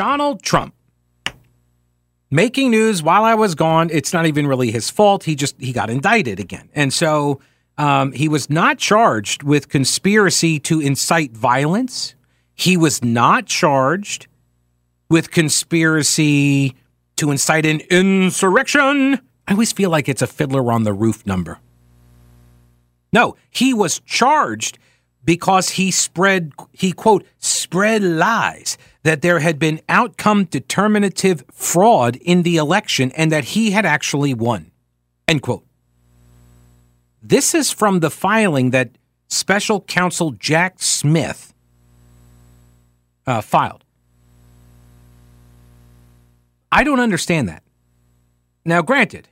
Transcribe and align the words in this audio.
Donald 0.00 0.42
Trump 0.42 0.74
making 2.30 2.70
news 2.70 3.02
while 3.02 3.22
I 3.22 3.34
was 3.34 3.54
gone. 3.54 3.90
It's 3.92 4.14
not 4.14 4.24
even 4.24 4.46
really 4.46 4.70
his 4.70 4.88
fault. 4.88 5.24
He 5.24 5.34
just 5.34 5.60
he 5.60 5.74
got 5.74 5.90
indicted 5.90 6.40
again, 6.40 6.70
and 6.74 6.90
so 6.90 7.42
um, 7.76 8.12
he 8.12 8.26
was 8.26 8.48
not 8.48 8.78
charged 8.78 9.42
with 9.42 9.68
conspiracy 9.68 10.58
to 10.60 10.80
incite 10.80 11.32
violence. 11.32 12.14
He 12.54 12.78
was 12.78 13.04
not 13.04 13.44
charged 13.44 14.26
with 15.10 15.30
conspiracy 15.30 16.74
to 17.16 17.30
incite 17.30 17.66
an 17.66 17.80
insurrection. 17.90 19.20
I 19.46 19.52
always 19.52 19.70
feel 19.70 19.90
like 19.90 20.08
it's 20.08 20.22
a 20.22 20.26
Fiddler 20.26 20.72
on 20.72 20.84
the 20.84 20.94
Roof 20.94 21.26
number. 21.26 21.58
No, 23.12 23.36
he 23.50 23.74
was 23.74 24.00
charged 24.06 24.78
because 25.24 25.70
he 25.70 25.90
spread, 25.90 26.52
he 26.72 26.92
quote, 26.92 27.24
spread 27.38 28.02
lies 28.02 28.78
that 29.02 29.22
there 29.22 29.40
had 29.40 29.58
been 29.58 29.80
outcome 29.88 30.44
determinative 30.44 31.44
fraud 31.52 32.16
in 32.16 32.42
the 32.42 32.56
election 32.56 33.12
and 33.12 33.30
that 33.32 33.44
he 33.44 33.70
had 33.70 33.86
actually 33.86 34.34
won. 34.34 34.70
End 35.28 35.42
quote. 35.42 35.64
This 37.22 37.54
is 37.54 37.70
from 37.70 38.00
the 38.00 38.10
filing 38.10 38.70
that 38.70 38.90
special 39.28 39.80
counsel 39.82 40.32
Jack 40.32 40.76
Smith 40.78 41.54
uh, 43.26 43.40
filed. 43.40 43.84
I 46.72 46.84
don't 46.84 47.00
understand 47.00 47.48
that. 47.48 47.62
Now, 48.64 48.82
granted, 48.82 49.28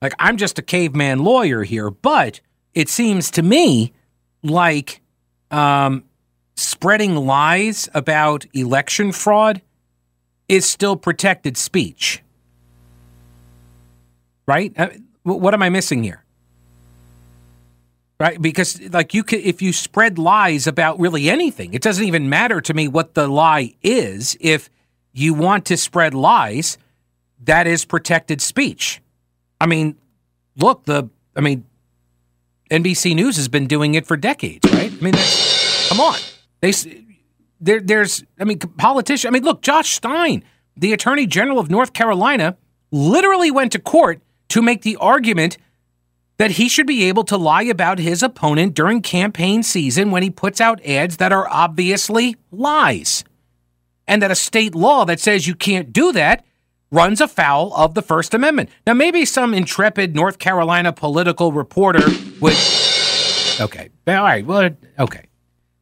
like 0.00 0.14
I'm 0.18 0.36
just 0.36 0.58
a 0.58 0.62
caveman 0.62 1.20
lawyer 1.20 1.62
here, 1.62 1.90
but 1.90 2.40
it 2.74 2.88
seems 2.88 3.30
to 3.32 3.42
me 3.42 3.92
like 4.42 5.00
um, 5.50 6.04
spreading 6.56 7.14
lies 7.16 7.88
about 7.94 8.46
election 8.52 9.12
fraud 9.12 9.62
is 10.48 10.68
still 10.68 10.96
protected 10.96 11.56
speech. 11.56 12.22
Right? 14.46 14.72
Uh, 14.76 14.88
what 15.22 15.54
am 15.54 15.62
I 15.62 15.68
missing 15.70 16.02
here? 16.02 16.24
Right? 18.18 18.40
Because 18.40 18.80
like 18.90 19.14
you 19.14 19.24
could 19.24 19.40
if 19.40 19.62
you 19.62 19.72
spread 19.72 20.18
lies 20.18 20.66
about 20.66 21.00
really 21.00 21.28
anything, 21.30 21.74
it 21.74 21.82
doesn't 21.82 22.04
even 22.04 22.28
matter 22.28 22.60
to 22.60 22.74
me 22.74 22.88
what 22.88 23.14
the 23.14 23.26
lie 23.26 23.74
is 23.82 24.36
if 24.40 24.70
you 25.12 25.34
want 25.34 25.64
to 25.66 25.76
spread 25.76 26.14
lies, 26.14 26.78
that 27.44 27.66
is 27.66 27.84
protected 27.84 28.40
speech. 28.40 29.00
I 29.60 29.66
mean, 29.66 29.96
look, 30.56 30.84
the 30.84 31.08
I 31.36 31.40
mean, 31.40 31.64
NBC 32.72 33.14
News 33.14 33.36
has 33.36 33.48
been 33.48 33.66
doing 33.66 33.94
it 33.94 34.06
for 34.06 34.16
decades, 34.16 34.66
right? 34.72 34.90
I 34.90 35.04
mean, 35.04 35.14
come 35.88 36.00
on, 36.00 36.18
they 36.60 36.72
there, 37.60 37.80
there's 37.80 38.24
I 38.40 38.44
mean, 38.44 38.58
politician. 38.58 39.28
I 39.28 39.30
mean, 39.30 39.44
look, 39.44 39.60
Josh 39.60 39.90
Stein, 39.90 40.42
the 40.74 40.94
Attorney 40.94 41.26
General 41.26 41.58
of 41.58 41.70
North 41.70 41.92
Carolina, 41.92 42.56
literally 42.90 43.50
went 43.50 43.72
to 43.72 43.78
court 43.78 44.22
to 44.48 44.62
make 44.62 44.82
the 44.82 44.96
argument 44.96 45.58
that 46.38 46.52
he 46.52 46.68
should 46.68 46.86
be 46.86 47.04
able 47.04 47.24
to 47.24 47.36
lie 47.36 47.62
about 47.62 47.98
his 47.98 48.22
opponent 48.22 48.74
during 48.74 49.02
campaign 49.02 49.62
season 49.62 50.10
when 50.10 50.22
he 50.22 50.30
puts 50.30 50.60
out 50.60 50.84
ads 50.84 51.18
that 51.18 51.30
are 51.30 51.46
obviously 51.50 52.36
lies 52.50 53.22
and 54.08 54.22
that 54.22 54.30
a 54.30 54.34
state 54.34 54.74
law 54.74 55.04
that 55.04 55.20
says 55.20 55.46
you 55.46 55.54
can't 55.54 55.92
do 55.92 56.10
that 56.12 56.44
runs 56.92 57.20
afoul 57.20 57.74
of 57.74 57.94
the 57.94 58.02
First 58.02 58.34
Amendment. 58.34 58.70
Now, 58.86 58.92
maybe 58.92 59.24
some 59.24 59.54
intrepid 59.54 60.14
North 60.14 60.38
Carolina 60.38 60.92
political 60.92 61.50
reporter 61.50 62.06
would. 62.40 62.56
Okay. 63.60 63.88
All 64.06 64.14
right. 64.14 64.46
Well, 64.46 64.70
okay. 64.98 65.24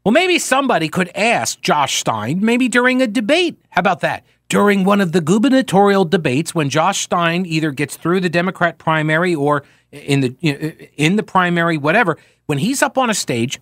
Well, 0.04 0.12
maybe 0.12 0.38
somebody 0.38 0.88
could 0.88 1.10
ask 1.14 1.60
Josh 1.60 1.98
Stein, 1.98 2.42
maybe 2.42 2.68
during 2.68 3.02
a 3.02 3.06
debate. 3.06 3.60
How 3.70 3.80
about 3.80 4.00
that? 4.00 4.24
During 4.48 4.84
one 4.84 5.00
of 5.00 5.12
the 5.12 5.20
gubernatorial 5.20 6.04
debates, 6.06 6.54
when 6.54 6.70
Josh 6.70 7.00
Stein 7.00 7.44
either 7.44 7.70
gets 7.70 7.96
through 7.96 8.20
the 8.20 8.30
Democrat 8.30 8.78
primary 8.78 9.34
or 9.34 9.64
in 9.92 10.20
the 10.20 10.88
in 10.96 11.16
the 11.16 11.22
primary, 11.22 11.76
whatever, 11.76 12.16
when 12.46 12.58
he's 12.58 12.82
up 12.82 12.96
on 12.96 13.10
a 13.10 13.14
stage, 13.14 13.60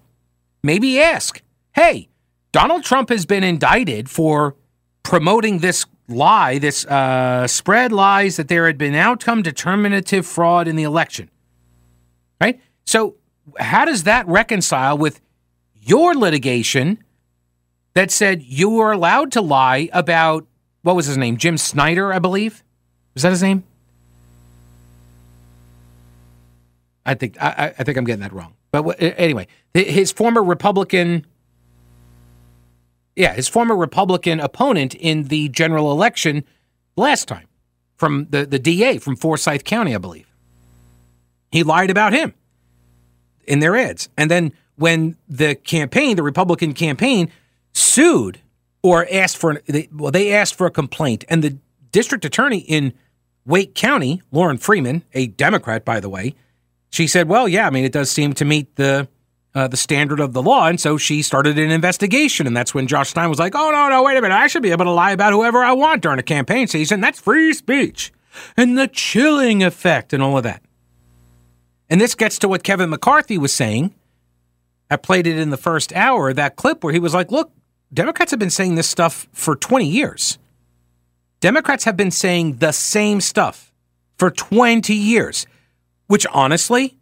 maybe 0.62 1.00
ask, 1.00 1.42
"Hey, 1.72 2.08
Donald 2.52 2.84
Trump 2.84 3.10
has 3.10 3.26
been 3.26 3.44
indicted 3.44 4.08
for 4.08 4.54
promoting 5.02 5.58
this 5.58 5.84
lie, 6.08 6.58
this 6.58 6.84
uh, 6.86 7.46
spread 7.46 7.92
lies 7.92 8.36
that 8.36 8.48
there 8.48 8.66
had 8.66 8.78
been 8.78 8.94
outcome 8.94 9.42
determinative 9.42 10.26
fraud 10.26 10.66
in 10.66 10.76
the 10.76 10.82
election. 10.82 11.30
Right? 12.40 12.60
So, 12.86 13.16
how 13.58 13.84
does 13.84 14.04
that 14.04 14.26
reconcile 14.26 14.96
with 14.98 15.20
your 15.74 16.14
litigation 16.14 17.02
that 17.94 18.10
said 18.10 18.42
you 18.42 18.70
were 18.70 18.92
allowed 18.92 19.32
to 19.32 19.40
lie 19.40 19.88
about 19.92 20.46
what 20.82 20.96
was 20.96 21.06
his 21.06 21.16
name? 21.16 21.36
Jim 21.36 21.58
Snyder, 21.58 22.12
I 22.12 22.18
believe. 22.18 22.62
Was 23.14 23.22
that 23.22 23.30
his 23.30 23.42
name? 23.42 23.64
I 27.04 27.14
think 27.14 27.40
I, 27.42 27.74
I 27.78 27.84
think 27.84 27.96
I'm 27.96 28.04
getting 28.04 28.20
that 28.20 28.32
wrong. 28.32 28.54
But 28.70 28.96
anyway, 29.00 29.48
his 29.72 30.12
former 30.12 30.42
Republican 30.42 31.26
yeah, 33.18 33.34
his 33.34 33.48
former 33.48 33.76
Republican 33.76 34.38
opponent 34.38 34.94
in 34.94 35.24
the 35.24 35.48
general 35.48 35.90
election 35.90 36.44
last 36.96 37.26
time 37.26 37.48
from 37.96 38.28
the, 38.30 38.46
the 38.46 38.60
DA 38.60 38.98
from 38.98 39.16
Forsyth 39.16 39.64
County, 39.64 39.92
I 39.92 39.98
believe. 39.98 40.32
He 41.50 41.64
lied 41.64 41.90
about 41.90 42.12
him 42.12 42.32
in 43.44 43.58
their 43.58 43.76
ads. 43.76 44.08
And 44.16 44.30
then 44.30 44.52
when 44.76 45.16
the 45.28 45.56
campaign, 45.56 46.14
the 46.14 46.22
Republican 46.22 46.74
campaign, 46.74 47.32
sued 47.72 48.40
or 48.82 49.04
asked 49.10 49.36
for, 49.36 49.50
an, 49.50 49.88
well, 49.92 50.12
they 50.12 50.32
asked 50.32 50.54
for 50.54 50.68
a 50.68 50.70
complaint. 50.70 51.24
And 51.28 51.42
the 51.42 51.58
district 51.90 52.24
attorney 52.24 52.58
in 52.58 52.92
Wake 53.44 53.74
County, 53.74 54.22
Lorrin 54.32 54.60
Freeman, 54.60 55.02
a 55.12 55.26
Democrat, 55.26 55.84
by 55.84 55.98
the 55.98 56.08
way, 56.08 56.36
she 56.90 57.08
said, 57.08 57.28
well, 57.28 57.48
yeah, 57.48 57.66
I 57.66 57.70
mean, 57.70 57.84
it 57.84 57.92
does 57.92 58.12
seem 58.12 58.32
to 58.34 58.44
meet 58.44 58.76
the 58.76 59.08
uh, 59.54 59.68
the 59.68 59.76
standard 59.76 60.20
of 60.20 60.32
the 60.32 60.42
law. 60.42 60.66
And 60.66 60.80
so 60.80 60.98
she 60.98 61.22
started 61.22 61.58
an 61.58 61.70
investigation. 61.70 62.46
And 62.46 62.56
that's 62.56 62.74
when 62.74 62.86
Josh 62.86 63.10
Stein 63.10 63.28
was 63.28 63.38
like, 63.38 63.54
oh, 63.54 63.70
no, 63.70 63.88
no, 63.88 64.02
wait 64.02 64.16
a 64.16 64.22
minute. 64.22 64.34
I 64.34 64.46
should 64.46 64.62
be 64.62 64.70
able 64.70 64.84
to 64.84 64.90
lie 64.90 65.12
about 65.12 65.32
whoever 65.32 65.62
I 65.62 65.72
want 65.72 66.02
during 66.02 66.18
a 66.18 66.22
campaign 66.22 66.66
season. 66.66 67.00
That's 67.00 67.20
free 67.20 67.52
speech. 67.52 68.12
And 68.56 68.78
the 68.78 68.88
chilling 68.88 69.62
effect 69.62 70.12
and 70.12 70.22
all 70.22 70.36
of 70.36 70.44
that. 70.44 70.62
And 71.90 72.00
this 72.00 72.14
gets 72.14 72.38
to 72.40 72.48
what 72.48 72.62
Kevin 72.62 72.90
McCarthy 72.90 73.38
was 73.38 73.52
saying. 73.52 73.94
I 74.90 74.96
played 74.96 75.26
it 75.26 75.38
in 75.38 75.50
the 75.50 75.56
first 75.56 75.92
hour, 75.94 76.32
that 76.32 76.56
clip 76.56 76.84
where 76.84 76.92
he 76.92 76.98
was 76.98 77.14
like, 77.14 77.30
look, 77.30 77.52
Democrats 77.92 78.30
have 78.30 78.40
been 78.40 78.50
saying 78.50 78.74
this 78.74 78.88
stuff 78.88 79.26
for 79.32 79.56
20 79.56 79.86
years. 79.86 80.38
Democrats 81.40 81.84
have 81.84 81.96
been 81.96 82.10
saying 82.10 82.56
the 82.56 82.72
same 82.72 83.20
stuff 83.20 83.72
for 84.16 84.30
20 84.30 84.92
years, 84.94 85.46
which 86.06 86.26
honestly, 86.32 86.98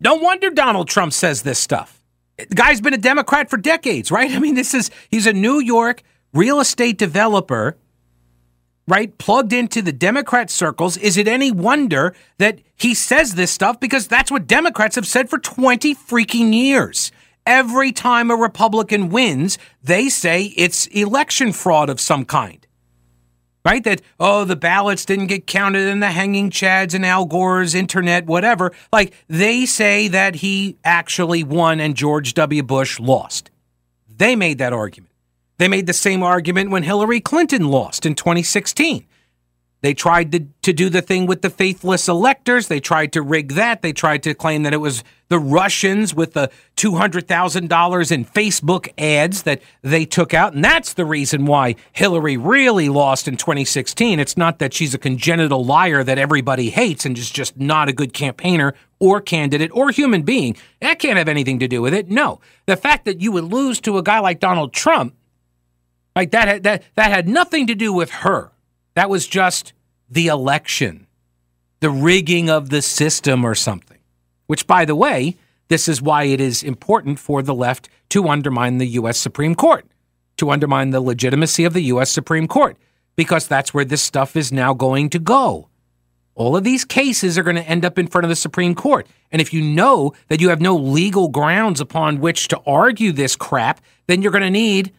no 0.00 0.14
wonder 0.14 0.50
Donald 0.50 0.88
Trump 0.88 1.12
says 1.12 1.42
this 1.42 1.58
stuff. 1.58 1.99
The 2.48 2.54
guy's 2.54 2.80
been 2.80 2.94
a 2.94 2.98
Democrat 2.98 3.50
for 3.50 3.56
decades, 3.56 4.10
right? 4.10 4.30
I 4.34 4.38
mean, 4.38 4.54
this 4.54 4.74
is, 4.74 4.90
he's 5.10 5.26
a 5.26 5.32
New 5.32 5.60
York 5.60 6.02
real 6.32 6.60
estate 6.60 6.98
developer, 6.98 7.76
right? 8.86 9.16
Plugged 9.18 9.52
into 9.52 9.82
the 9.82 9.92
Democrat 9.92 10.50
circles. 10.50 10.96
Is 10.96 11.16
it 11.16 11.28
any 11.28 11.50
wonder 11.50 12.14
that 12.38 12.60
he 12.76 12.94
says 12.94 13.34
this 13.34 13.50
stuff? 13.50 13.80
Because 13.80 14.06
that's 14.06 14.30
what 14.30 14.46
Democrats 14.46 14.96
have 14.96 15.06
said 15.06 15.28
for 15.28 15.38
20 15.38 15.94
freaking 15.94 16.52
years. 16.54 17.12
Every 17.46 17.90
time 17.90 18.30
a 18.30 18.36
Republican 18.36 19.08
wins, 19.08 19.58
they 19.82 20.08
say 20.08 20.52
it's 20.56 20.86
election 20.88 21.52
fraud 21.52 21.88
of 21.88 22.00
some 22.00 22.24
kind 22.24 22.66
right? 23.64 23.82
That, 23.84 24.02
oh, 24.18 24.44
the 24.44 24.56
ballots 24.56 25.04
didn't 25.04 25.26
get 25.26 25.46
counted 25.46 25.88
in 25.88 26.00
the 26.00 26.10
hanging 26.10 26.50
chads 26.50 26.94
and 26.94 27.04
Al 27.04 27.26
Gore's 27.26 27.74
internet, 27.74 28.26
whatever. 28.26 28.72
Like, 28.92 29.14
they 29.28 29.66
say 29.66 30.08
that 30.08 30.36
he 30.36 30.76
actually 30.84 31.44
won 31.44 31.80
and 31.80 31.96
George 31.96 32.34
W. 32.34 32.62
Bush 32.62 32.98
lost. 33.00 33.50
They 34.08 34.36
made 34.36 34.58
that 34.58 34.72
argument. 34.72 35.12
They 35.58 35.68
made 35.68 35.86
the 35.86 35.92
same 35.92 36.22
argument 36.22 36.70
when 36.70 36.82
Hillary 36.82 37.20
Clinton 37.20 37.68
lost 37.68 38.06
in 38.06 38.14
2016. 38.14 39.06
They 39.82 39.94
tried 39.94 40.32
to, 40.32 40.46
to 40.62 40.72
do 40.72 40.90
the 40.90 41.00
thing 41.00 41.26
with 41.26 41.40
the 41.40 41.48
faithless 41.48 42.06
electors. 42.06 42.68
They 42.68 42.80
tried 42.80 43.12
to 43.14 43.22
rig 43.22 43.52
that. 43.52 43.80
They 43.80 43.92
tried 43.92 44.22
to 44.24 44.34
claim 44.34 44.62
that 44.64 44.74
it 44.74 44.78
was 44.78 45.02
the 45.28 45.38
Russians 45.38 46.14
with 46.14 46.34
the 46.34 46.50
$200,000 46.76 48.12
in 48.12 48.24
Facebook 48.24 48.88
ads 48.98 49.44
that 49.44 49.62
they 49.80 50.04
took 50.04 50.34
out. 50.34 50.52
And 50.52 50.62
that's 50.62 50.92
the 50.92 51.06
reason 51.06 51.46
why 51.46 51.76
Hillary 51.92 52.36
really 52.36 52.90
lost 52.90 53.26
in 53.26 53.36
2016. 53.38 54.20
It's 54.20 54.36
not 54.36 54.58
that 54.58 54.74
she's 54.74 54.92
a 54.92 54.98
congenital 54.98 55.64
liar 55.64 56.04
that 56.04 56.18
everybody 56.18 56.68
hates 56.68 57.06
and 57.06 57.16
is 57.16 57.30
just 57.30 57.58
not 57.58 57.88
a 57.88 57.94
good 57.94 58.12
campaigner 58.12 58.74
or 58.98 59.20
candidate 59.20 59.70
or 59.72 59.90
human 59.90 60.22
being. 60.22 60.56
That 60.80 60.98
can't 60.98 61.16
have 61.16 61.28
anything 61.28 61.60
to 61.60 61.68
do 61.68 61.80
with 61.80 61.94
it. 61.94 62.10
No. 62.10 62.40
The 62.66 62.76
fact 62.76 63.06
that 63.06 63.22
you 63.22 63.32
would 63.32 63.44
lose 63.44 63.80
to 63.82 63.96
a 63.96 64.02
guy 64.02 64.18
like 64.18 64.40
Donald 64.40 64.74
Trump, 64.74 65.14
like 66.14 66.32
that, 66.32 66.64
that, 66.64 66.82
that 66.96 67.10
had 67.10 67.28
nothing 67.28 67.66
to 67.68 67.74
do 67.74 67.94
with 67.94 68.10
her. 68.10 68.50
That 68.94 69.10
was 69.10 69.26
just 69.26 69.72
the 70.08 70.26
election, 70.26 71.06
the 71.80 71.90
rigging 71.90 72.50
of 72.50 72.70
the 72.70 72.82
system 72.82 73.44
or 73.44 73.54
something. 73.54 73.98
Which, 74.46 74.66
by 74.66 74.84
the 74.84 74.96
way, 74.96 75.36
this 75.68 75.88
is 75.88 76.02
why 76.02 76.24
it 76.24 76.40
is 76.40 76.62
important 76.62 77.20
for 77.20 77.42
the 77.42 77.54
left 77.54 77.88
to 78.10 78.28
undermine 78.28 78.78
the 78.78 78.86
U.S. 78.86 79.18
Supreme 79.18 79.54
Court, 79.54 79.86
to 80.38 80.50
undermine 80.50 80.90
the 80.90 81.00
legitimacy 81.00 81.64
of 81.64 81.72
the 81.72 81.82
U.S. 81.82 82.10
Supreme 82.10 82.48
Court, 82.48 82.76
because 83.14 83.46
that's 83.46 83.72
where 83.72 83.84
this 83.84 84.02
stuff 84.02 84.34
is 84.34 84.50
now 84.50 84.74
going 84.74 85.08
to 85.10 85.20
go. 85.20 85.68
All 86.34 86.56
of 86.56 86.64
these 86.64 86.84
cases 86.84 87.36
are 87.38 87.42
going 87.42 87.56
to 87.56 87.68
end 87.68 87.84
up 87.84 87.98
in 87.98 88.06
front 88.06 88.24
of 88.24 88.28
the 88.28 88.36
Supreme 88.36 88.74
Court. 88.74 89.06
And 89.30 89.40
if 89.40 89.52
you 89.52 89.62
know 89.62 90.14
that 90.28 90.40
you 90.40 90.48
have 90.48 90.60
no 90.60 90.74
legal 90.74 91.28
grounds 91.28 91.80
upon 91.80 92.20
which 92.20 92.48
to 92.48 92.60
argue 92.66 93.12
this 93.12 93.36
crap, 93.36 93.80
then 94.06 94.22
you're 94.22 94.32
going 94.32 94.42
to 94.42 94.50
need 94.50 94.92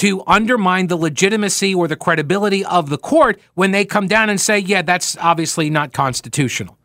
to 0.00 0.22
undermine 0.26 0.86
the 0.86 0.96
legitimacy 0.96 1.74
or 1.74 1.86
the 1.86 1.94
credibility 1.94 2.64
of 2.64 2.88
the 2.88 2.96
court 2.96 3.38
when 3.52 3.70
they 3.70 3.84
come 3.84 4.08
down 4.08 4.30
and 4.30 4.40
say, 4.40 4.58
yeah, 4.58 4.80
that's 4.80 5.14
obviously 5.18 5.68
not 5.68 5.92
constitutional. 5.92 6.78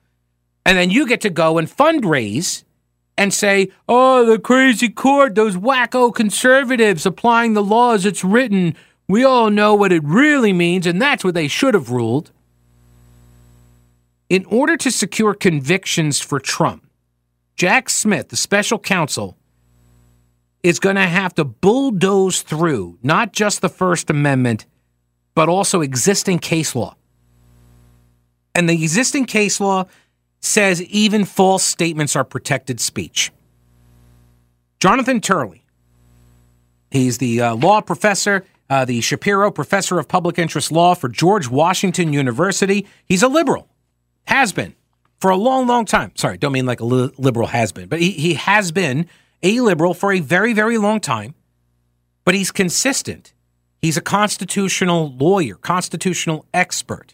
And 0.66 0.78
then 0.78 0.90
you 0.90 1.08
get 1.08 1.22
to 1.22 1.30
go 1.30 1.58
and 1.58 1.66
fundraise 1.66 2.66
and 3.18 3.34
say, 3.34 3.72
oh, 3.88 4.26
the 4.26 4.38
crazy 4.38 4.90
court, 4.90 5.34
those 5.34 5.56
wacko 5.56 6.14
conservatives 6.14 7.06
applying 7.06 7.54
the 7.54 7.64
law 7.64 7.94
as 7.94 8.06
it's 8.06 8.26
written. 8.26 8.76
We 9.08 9.24
all 9.24 9.50
know 9.50 9.76
what 9.76 9.94
it 9.94 10.04
really 10.04 10.52
means, 10.52 10.86
and 10.86 11.02
that's 11.02 11.24
what 11.24 11.36
they 11.36 11.48
should 11.48 11.74
have 11.74 11.92
ruled. 11.92 12.32
In 14.28 14.44
order 14.48 14.76
to 14.76 14.92
secure 14.92 15.34
convictions 15.34 16.20
for 16.20 16.42
Trump, 16.42 16.86
Jack 17.56 17.90
Smith, 17.90 18.28
the 18.28 18.36
special 18.36 18.78
counsel, 18.78 19.38
is 20.66 20.80
going 20.80 20.96
to 20.96 21.04
have 21.04 21.36
to 21.36 21.44
bulldoze 21.46 22.42
through 22.42 22.98
not 23.04 23.32
just 23.32 23.62
the 23.62 23.70
First 23.70 24.10
Amendment, 24.10 24.66
but 25.36 25.48
also 25.48 25.82
existing 25.82 26.40
case 26.40 26.74
law. 26.76 26.96
And 28.56 28.68
the 28.68 28.74
existing 28.74 29.26
case 29.26 29.60
law 29.60 29.86
says 30.40 30.82
even 30.82 31.24
false 31.24 31.64
statements 31.64 32.16
are 32.16 32.24
protected 32.24 32.80
speech. 32.80 33.32
Jonathan 34.80 35.22
Turley, 35.22 35.64
he's 36.90 37.20
the 37.20 37.42
uh, 37.42 37.56
law 37.56 37.80
professor, 37.80 38.44
uh, 38.68 38.86
the 38.86 39.02
Shapiro 39.02 39.52
Professor 39.52 40.00
of 40.00 40.08
Public 40.08 40.40
Interest 40.40 40.72
Law 40.72 40.96
for 40.96 41.10
George 41.10 41.48
Washington 41.48 42.12
University. 42.12 42.88
He's 43.06 43.22
a 43.22 43.28
liberal, 43.28 43.68
has 44.26 44.52
been 44.52 44.74
for 45.20 45.30
a 45.30 45.38
long, 45.38 45.68
long 45.68 45.86
time. 45.86 46.12
Sorry, 46.16 46.40
don't 46.40 46.54
mean 46.54 46.66
like 46.66 46.80
a 46.80 46.86
li- 46.86 47.14
liberal 47.20 47.50
has 47.50 47.72
been, 47.72 47.88
but 47.88 48.00
he, 48.00 48.10
he 48.10 48.34
has 48.34 48.72
been 48.72 49.08
a 49.46 49.60
liberal 49.60 49.94
for 49.94 50.12
a 50.12 50.20
very, 50.20 50.54
very 50.54 50.78
long 50.80 51.00
time, 51.00 51.36
but 52.26 52.34
he's 52.34 52.52
consistent. 52.52 53.32
He's 53.80 53.96
a 53.96 54.02
constitutional 54.02 55.14
lawyer, 55.16 55.54
constitutional 55.54 56.48
expert. 56.52 57.14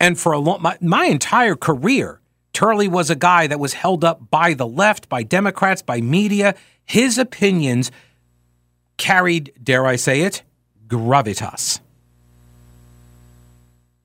And 0.00 0.18
for 0.18 0.32
a 0.32 0.38
long, 0.38 0.62
my, 0.62 0.78
my 0.80 1.04
entire 1.04 1.56
career, 1.56 2.20
Turley 2.54 2.88
was 2.88 3.10
a 3.10 3.14
guy 3.14 3.46
that 3.46 3.60
was 3.60 3.74
held 3.74 4.02
up 4.02 4.30
by 4.30 4.54
the 4.54 4.66
left, 4.66 5.10
by 5.10 5.22
Democrats, 5.22 5.82
by 5.82 6.00
media. 6.00 6.54
His 6.86 7.18
opinions 7.18 7.90
carried, 8.96 9.52
dare 9.62 9.86
I 9.86 9.96
say 9.96 10.22
it, 10.22 10.42
gravitas. 10.86 11.80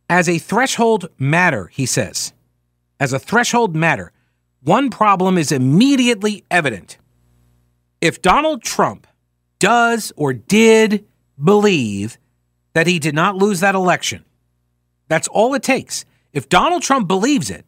As 0.10 0.28
a 0.28 0.38
threshold 0.38 1.08
matter, 1.18 1.68
he 1.68 1.86
says, 1.86 2.34
as 3.00 3.14
a 3.14 3.20
threshold 3.20 3.74
matter, 3.74 4.12
one 4.64 4.90
problem 4.90 5.38
is 5.38 5.52
immediately 5.52 6.46
evident. 6.50 6.98
If 8.02 8.22
Donald 8.22 8.64
Trump 8.64 9.08
does 9.60 10.12
or 10.16 10.34
did 10.34 11.06
believe 11.42 12.18
that 12.74 12.88
he 12.88 13.00
did 13.00 13.16
not 13.16 13.36
lose 13.36 13.60
that 13.60 13.76
election, 13.76 14.26
that's 15.08 15.28
all 15.28 15.54
it 15.54 15.64
takes. 15.64 16.06
If 16.32 16.50
Donald 16.50 16.82
Trump 16.82 17.08
believes 17.08 17.50
it, 17.50 17.66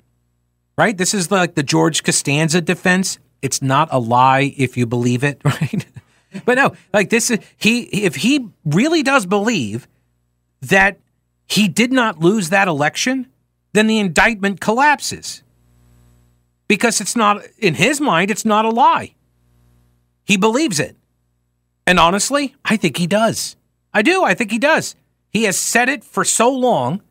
right? 0.78 0.98
This 0.98 1.14
is 1.14 1.32
like 1.32 1.56
the 1.56 1.64
George 1.64 2.04
Costanza 2.04 2.62
defense. 2.62 3.20
It's 3.42 3.62
not 3.62 3.90
a 3.92 4.00
lie 4.00 4.54
if 4.58 4.78
you 4.78 4.86
believe 4.86 5.24
it, 5.24 5.42
right? 5.46 5.86
but 6.46 6.56
no, 6.56 6.74
like 6.94 7.10
this 7.10 7.30
is 7.30 7.40
he 7.58 7.84
if 7.84 8.16
he 8.16 8.48
really 8.66 9.04
does 9.04 9.26
believe 9.26 9.88
that 10.62 11.00
he 11.48 11.68
did 11.68 11.92
not 11.92 12.20
lose 12.20 12.50
that 12.50 12.68
election, 12.68 13.28
then 13.74 13.88
the 13.88 14.00
indictment 14.00 14.60
collapses 14.60 15.44
because 16.68 17.02
it's 17.02 17.16
not, 17.16 17.44
in 17.60 17.76
his 17.76 18.02
mind, 18.02 18.32
it's 18.32 18.46
not 18.46 18.66
a 18.66 18.70
lie. 18.70 19.16
He 20.26 20.38
believes 20.38 20.80
it. 20.80 20.98
And 21.88 22.00
honestly, 22.00 22.56
I 22.66 22.78
think 22.78 22.98
he 22.98 23.08
does. 23.08 23.56
I 23.94 24.02
do. 24.02 24.24
I 24.24 24.34
think 24.34 24.52
he 24.52 24.60
does. 24.60 24.96
He 25.30 25.44
has 25.44 25.58
said 25.58 25.90
it 25.90 26.04
for 26.04 26.24
so 26.24 26.50
long 26.50 27.02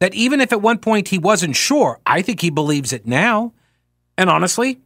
that 0.00 0.14
even 0.14 0.40
if 0.40 0.52
at 0.52 0.62
one 0.62 0.78
point 0.78 1.08
he 1.08 1.18
wasn't 1.18 1.56
sure, 1.56 2.00
I 2.06 2.22
think 2.22 2.40
he 2.40 2.50
believes 2.50 2.92
it 2.92 3.06
now. 3.06 3.52
And 4.16 4.28
honestly, 4.28 4.80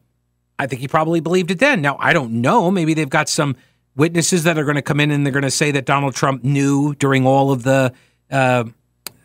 I 0.58 0.66
think 0.66 0.80
he 0.80 0.88
probably 0.88 1.20
believed 1.20 1.50
it 1.50 1.58
then. 1.58 1.80
Now, 1.80 1.96
I 1.98 2.12
don't 2.12 2.40
know. 2.40 2.70
Maybe 2.70 2.94
they've 2.94 3.08
got 3.08 3.28
some 3.28 3.56
witnesses 3.96 4.44
that 4.44 4.58
are 4.58 4.64
going 4.64 4.76
to 4.76 4.82
come 4.82 5.00
in 5.00 5.10
and 5.10 5.24
they're 5.24 5.32
going 5.32 5.42
to 5.42 5.50
say 5.50 5.70
that 5.72 5.86
Donald 5.86 6.14
Trump 6.14 6.44
knew 6.44 6.94
during 6.94 7.26
all 7.26 7.50
of 7.50 7.62
the 7.62 7.92
uh, 8.30 8.64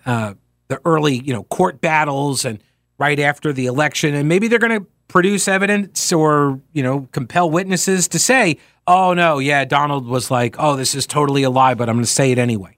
uh, 0.06 0.34
the 0.68 0.82
early, 0.86 1.18
you 1.20 1.34
know, 1.34 1.44
court 1.44 1.80
battles 1.80 2.46
and 2.46 2.62
right 2.98 3.20
after 3.20 3.54
the 3.54 3.66
election, 3.66 4.14
and 4.14 4.28
maybe 4.28 4.48
they're 4.48 4.60
going 4.60 4.80
to 4.80 4.88
produce 5.08 5.48
evidence 5.48 6.12
or 6.12 6.60
you 6.74 6.84
know 6.84 7.08
compel 7.12 7.50
witnesses 7.50 8.08
to 8.10 8.20
say, 8.20 8.58
"Oh 8.86 9.14
no, 9.14 9.40
yeah, 9.40 9.66
Donald 9.66 10.08
was 10.08 10.32
like, 10.32 10.56
oh, 10.60 10.76
this 10.76 10.96
is 10.96 11.06
totally 11.06 11.44
a 11.44 11.50
lie, 11.50 11.74
but 11.74 11.90
I'm 11.90 11.96
going 11.96 12.06
to 12.06 12.12
say 12.12 12.32
it 12.32 12.38
anyway." 12.38 12.78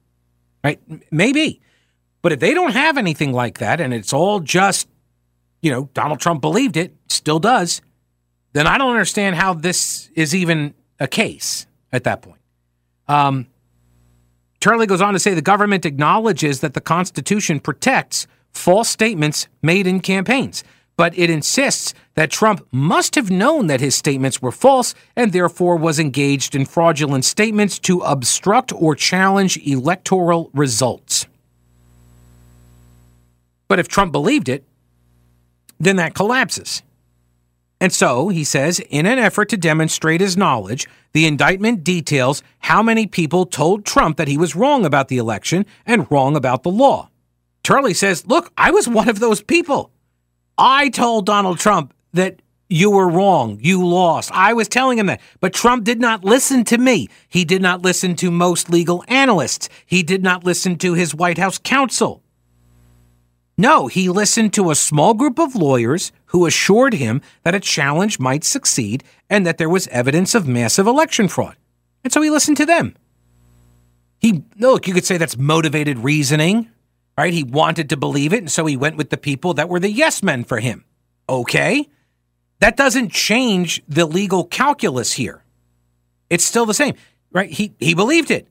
Right? 0.63 0.79
Maybe, 1.09 1.61
but 2.21 2.31
if 2.31 2.39
they 2.39 2.53
don't 2.53 2.73
have 2.73 2.97
anything 2.97 3.31
like 3.31 3.59
that, 3.59 3.79
and 3.79 3.93
it's 3.93 4.11
all 4.11 4.39
just, 4.41 4.89
you 5.61 5.71
know, 5.71 5.89
Donald 5.93 6.19
Trump 6.19 6.41
believed 6.41 6.75
it, 6.75 6.95
still 7.07 7.39
does, 7.39 7.81
then 8.53 8.67
I 8.67 8.77
don't 8.77 8.91
understand 8.91 9.35
how 9.35 9.53
this 9.53 10.09
is 10.15 10.35
even 10.35 10.73
a 10.99 11.07
case 11.07 11.65
at 11.93 12.03
that 12.03 12.21
point. 12.21 12.41
Um, 13.07 13.47
Turley 14.59 14.85
goes 14.85 15.01
on 15.01 15.13
to 15.13 15.19
say 15.19 15.33
the 15.33 15.41
government 15.41 15.85
acknowledges 15.85 16.59
that 16.59 16.73
the 16.73 16.81
Constitution 16.81 17.59
protects 17.59 18.27
false 18.53 18.89
statements 18.89 19.47
made 19.61 19.87
in 19.87 19.99
campaigns, 19.99 20.63
but 20.97 21.17
it 21.17 21.29
insists 21.29 21.93
that 22.15 22.29
Trump 22.29 22.67
must 22.71 23.15
have 23.15 23.31
known 23.31 23.67
that 23.67 23.79
his 23.79 23.95
statements 23.95 24.41
were 24.41 24.51
false 24.51 24.93
and 25.15 25.31
therefore 25.31 25.77
was 25.77 25.99
engaged 25.99 26.55
in 26.55 26.65
fraudulent 26.65 27.23
statements 27.23 27.79
to 27.79 27.99
obstruct 28.01 28.73
or 28.73 28.95
challenge 28.95 29.57
electoral 29.65 30.49
results. 30.53 31.25
But 33.69 33.79
if 33.79 33.87
Trump 33.87 34.11
believed 34.11 34.49
it, 34.49 34.65
then 35.79 35.95
that 35.95 36.15
collapses. 36.15 36.81
And 37.79 37.93
so, 37.93 38.27
he 38.27 38.43
says, 38.43 38.81
in 38.89 39.05
an 39.05 39.19
effort 39.19 39.47
to 39.49 39.57
demonstrate 39.57 40.19
his 40.19 40.35
knowledge, 40.35 40.85
the 41.13 41.25
indictment 41.25 41.83
details 41.83 42.43
how 42.59 42.83
many 42.83 43.07
people 43.07 43.45
told 43.45 43.85
Trump 43.85 44.17
that 44.17 44.27
he 44.27 44.37
was 44.37 44.55
wrong 44.55 44.85
about 44.85 45.07
the 45.07 45.17
election 45.17 45.65
and 45.85 46.11
wrong 46.11 46.35
about 46.35 46.63
the 46.63 46.71
law. 46.71 47.08
Turley 47.69 47.93
says, 47.93 48.25
Look, 48.25 48.51
I 48.57 48.71
was 48.71 48.87
one 48.87 49.09
of 49.09 49.19
those 49.19 49.43
people. 49.43 49.91
I 50.57 50.89
told 50.89 51.27
Donald 51.27 51.59
Trump 51.59 51.93
that 52.13 52.41
you 52.67 52.89
were 52.89 53.07
wrong. 53.07 53.59
You 53.61 53.85
lost. 53.85 54.31
I 54.33 54.53
was 54.53 54.67
telling 54.67 54.97
him 54.97 55.05
that. 55.05 55.21
But 55.39 55.53
Trump 55.53 55.83
did 55.83 56.01
not 56.01 56.25
listen 56.25 56.63
to 56.63 56.79
me. 56.79 57.09
He 57.27 57.45
did 57.45 57.61
not 57.61 57.83
listen 57.83 58.15
to 58.15 58.31
most 58.31 58.71
legal 58.71 59.03
analysts. 59.07 59.69
He 59.85 60.01
did 60.01 60.23
not 60.23 60.43
listen 60.43 60.79
to 60.79 60.95
his 60.95 61.13
White 61.13 61.37
House 61.37 61.59
counsel. 61.59 62.23
No, 63.55 63.85
he 63.85 64.09
listened 64.09 64.51
to 64.53 64.71
a 64.71 64.75
small 64.75 65.13
group 65.13 65.37
of 65.37 65.55
lawyers 65.55 66.11
who 66.27 66.47
assured 66.47 66.95
him 66.95 67.21
that 67.43 67.53
a 67.53 67.59
challenge 67.59 68.17
might 68.17 68.43
succeed 68.43 69.03
and 69.29 69.45
that 69.45 69.59
there 69.59 69.69
was 69.69 69.87
evidence 69.89 70.33
of 70.33 70.47
massive 70.47 70.87
election 70.87 71.27
fraud. 71.27 71.55
And 72.03 72.11
so 72.11 72.19
he 72.23 72.31
listened 72.31 72.57
to 72.57 72.65
them. 72.65 72.95
He, 74.19 74.43
look, 74.57 74.87
you 74.87 74.95
could 74.95 75.05
say 75.05 75.17
that's 75.17 75.37
motivated 75.37 75.99
reasoning 75.99 76.67
right? 77.19 77.33
He 77.33 77.43
wanted 77.43 77.89
to 77.89 77.97
believe 77.97 78.31
it, 78.31 78.37
and 78.37 78.49
so 78.49 78.65
he 78.65 78.77
went 78.77 78.95
with 78.95 79.09
the 79.09 79.17
people 79.17 79.53
that 79.55 79.67
were 79.67 79.81
the 79.81 79.91
yes 79.91 80.23
men 80.23 80.45
for 80.45 80.59
him. 80.59 80.85
Okay. 81.27 81.89
That 82.59 82.77
doesn't 82.77 83.11
change 83.11 83.83
the 83.89 84.05
legal 84.05 84.45
calculus 84.45 85.11
here. 85.11 85.43
It's 86.29 86.45
still 86.45 86.65
the 86.65 86.73
same, 86.73 86.95
right? 87.33 87.49
He, 87.49 87.73
he 87.77 87.93
believed 87.93 88.31
it. 88.31 88.47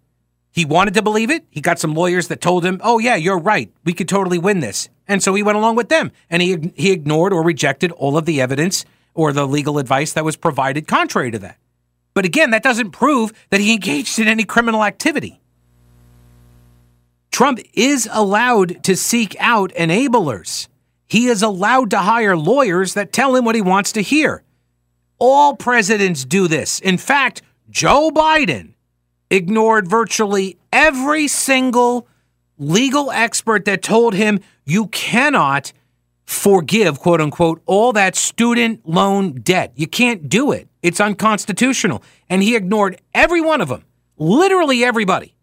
He 0.51 0.67
wanted 0.67 0.93
to 0.95 1.03
believe 1.03 1.31
it. 1.31 1.47
He 1.49 1.63
got 1.63 1.79
some 1.79 1.95
lawyers 1.95 2.29
that 2.29 2.43
told 2.43 2.63
him, 2.63 2.79
"Oh 2.85 2.99
yeah, 2.99 3.17
you're 3.17 3.39
right. 3.39 3.73
We 3.85 3.95
could 3.95 4.09
totally 4.09 4.39
win 4.39 4.61
this." 4.61 4.91
And 5.07 5.23
so 5.23 5.33
he 5.33 5.43
went 5.43 5.57
along 5.57 5.77
with 5.77 5.89
them, 5.89 6.13
and 6.29 6.43
he 6.43 6.73
he 6.77 6.93
ignored 6.93 7.33
or 7.33 7.43
rejected 7.43 7.91
all 7.93 8.19
of 8.19 8.27
the 8.27 8.39
evidence 8.39 8.85
or 9.15 9.33
the 9.33 9.47
legal 9.47 9.79
advice 9.79 10.13
that 10.13 10.27
was 10.27 10.37
provided 10.37 10.87
contrary 10.87 11.31
to 11.31 11.39
that. 11.39 11.57
But 12.13 12.27
again, 12.27 12.51
that 12.51 12.63
doesn't 12.63 12.91
prove 12.91 13.33
that 13.49 13.61
he 13.61 13.73
engaged 13.73 14.19
in 14.19 14.29
any 14.29 14.45
criminal 14.45 14.85
activity. 14.85 15.41
Trump 17.31 17.61
is 17.75 18.09
allowed 18.11 18.83
to 18.85 18.97
seek 18.97 19.37
out 19.39 19.73
enablers. 19.75 20.69
He 21.07 21.27
is 21.27 21.43
allowed 21.43 21.91
to 21.91 21.99
hire 21.99 22.37
lawyers 22.37 22.95
that 22.95 23.13
tell 23.13 23.35
him 23.35 23.45
what 23.45 23.55
he 23.55 23.61
wants 23.61 23.93
to 23.93 24.03
hear. 24.03 24.43
All 25.19 25.57
presidents 25.57 26.25
do 26.25 26.49
this. 26.49 26.81
In 26.81 26.99
fact, 26.99 27.43
Joe 27.71 28.11
Biden 28.11 28.75
ignored 29.31 29.89
virtually 29.89 30.59
every 30.73 31.29
single 31.29 32.07
legal 32.59 33.11
expert 33.11 33.65
that 33.65 33.83
told 33.83 34.15
him 34.15 34.41
you 34.65 34.87
cannot 34.89 35.73
forgive, 36.25 36.99
quote 36.99 37.21
unquote, 37.21 37.63
all 37.65 37.93
that 37.95 38.15
student 38.15 38.87
loan 38.87 39.33
debt. 39.33 39.73
You 39.77 39.87
can't 39.87 40.29
do 40.29 40.53
it. 40.53 40.69
It's 40.83 41.01
unconstitutional. 41.01 42.03
And 42.29 42.43
he 42.43 42.55
ignored 42.55 43.01
every 43.15 43.41
one 43.41 43.61
of 43.61 43.69
them, 43.69 43.85
literally 44.19 44.85
everybody, 44.85 45.35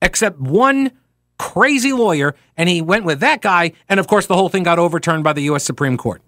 except 0.00 0.38
one 0.38 0.92
crazy 1.38 1.92
lawyer. 1.92 2.34
And 2.56 2.68
he 2.68 2.82
went 2.82 3.04
with 3.04 3.20
that 3.20 3.40
guy. 3.40 3.72
And 3.88 3.98
of 4.00 4.06
course, 4.06 4.26
the 4.26 4.36
whole 4.36 4.48
thing 4.48 4.62
got 4.62 4.78
overturned 4.78 5.24
by 5.24 5.32
the 5.32 5.42
U.S. 5.42 5.64
Supreme 5.64 5.96
Court. 5.96 6.22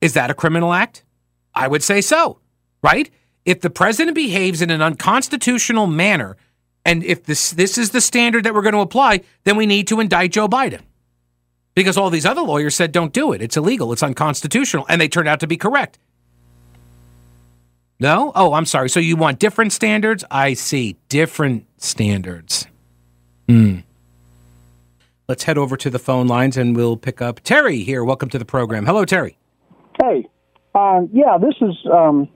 Is 0.00 0.14
that 0.14 0.30
a 0.30 0.34
criminal 0.34 0.72
act? 0.72 1.04
I 1.54 1.66
would 1.66 1.82
say 1.82 2.00
so, 2.00 2.38
right? 2.82 3.10
If 3.44 3.60
the 3.60 3.70
president 3.70 4.14
behaves 4.14 4.62
in 4.62 4.70
an 4.70 4.82
unconstitutional 4.82 5.86
manner, 5.86 6.36
and 6.84 7.02
if 7.02 7.24
this 7.24 7.50
this 7.50 7.76
is 7.76 7.90
the 7.90 8.00
standard 8.00 8.44
that 8.44 8.54
we're 8.54 8.62
going 8.62 8.74
to 8.74 8.80
apply, 8.80 9.22
then 9.44 9.56
we 9.56 9.66
need 9.66 9.88
to 9.88 10.00
indict 10.00 10.32
Joe 10.32 10.48
Biden. 10.48 10.82
Because 11.74 11.96
all 11.96 12.10
these 12.10 12.26
other 12.26 12.42
lawyers 12.42 12.74
said 12.74 12.92
don't 12.92 13.12
do 13.12 13.32
it. 13.32 13.42
It's 13.42 13.56
illegal, 13.56 13.92
it's 13.92 14.02
unconstitutional, 14.02 14.86
and 14.88 15.00
they 15.00 15.08
turned 15.08 15.28
out 15.28 15.40
to 15.40 15.46
be 15.46 15.56
correct. 15.56 15.98
No? 18.00 18.32
Oh, 18.34 18.52
I'm 18.52 18.64
sorry. 18.64 18.88
So 18.88 19.00
you 19.00 19.16
want 19.16 19.38
different 19.38 19.72
standards? 19.72 20.24
I 20.30 20.54
see. 20.54 20.96
Different 21.08 21.66
standards. 21.78 22.66
Hmm. 23.48 23.80
Let's 25.28 25.44
head 25.44 25.58
over 25.58 25.76
to 25.76 25.90
the 25.90 25.98
phone 25.98 26.26
lines 26.26 26.56
and 26.56 26.74
we'll 26.74 26.96
pick 26.96 27.20
up 27.20 27.40
Terry 27.40 27.80
here. 27.80 28.02
Welcome 28.02 28.30
to 28.30 28.38
the 28.38 28.46
program. 28.46 28.86
Hello, 28.86 29.04
Terry. 29.04 29.36
Hey. 30.02 30.26
Um, 30.74 31.10
yeah, 31.12 31.36
this 31.36 31.54
is 31.60 31.76
um, 31.92 32.30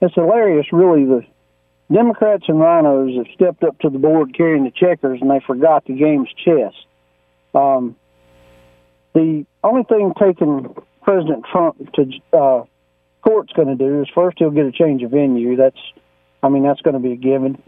it's 0.00 0.14
hilarious, 0.14 0.64
really. 0.72 1.04
The 1.04 1.26
Democrats 1.92 2.44
and 2.48 2.56
RINOs 2.56 3.18
have 3.18 3.26
stepped 3.34 3.64
up 3.64 3.78
to 3.80 3.90
the 3.90 3.98
board 3.98 4.34
carrying 4.34 4.64
the 4.64 4.70
checkers, 4.70 5.20
and 5.20 5.30
they 5.30 5.40
forgot 5.46 5.84
the 5.84 5.92
game's 5.92 6.30
chess. 6.42 6.72
Um, 7.54 7.96
the 9.12 9.44
only 9.62 9.82
thing 9.84 10.14
taking 10.18 10.74
President 11.02 11.44
Trump 11.52 11.76
to 11.96 12.04
uh, 12.32 12.64
court's 13.20 13.52
going 13.52 13.68
to 13.68 13.76
do 13.76 14.00
is 14.00 14.08
first 14.14 14.38
he'll 14.38 14.50
get 14.50 14.64
a 14.64 14.72
change 14.72 15.02
of 15.02 15.10
venue. 15.10 15.54
That's, 15.54 15.80
I 16.42 16.48
mean, 16.48 16.62
that's 16.62 16.80
going 16.80 16.94
to 16.94 17.00
be 17.00 17.12
a 17.12 17.16
given. 17.16 17.62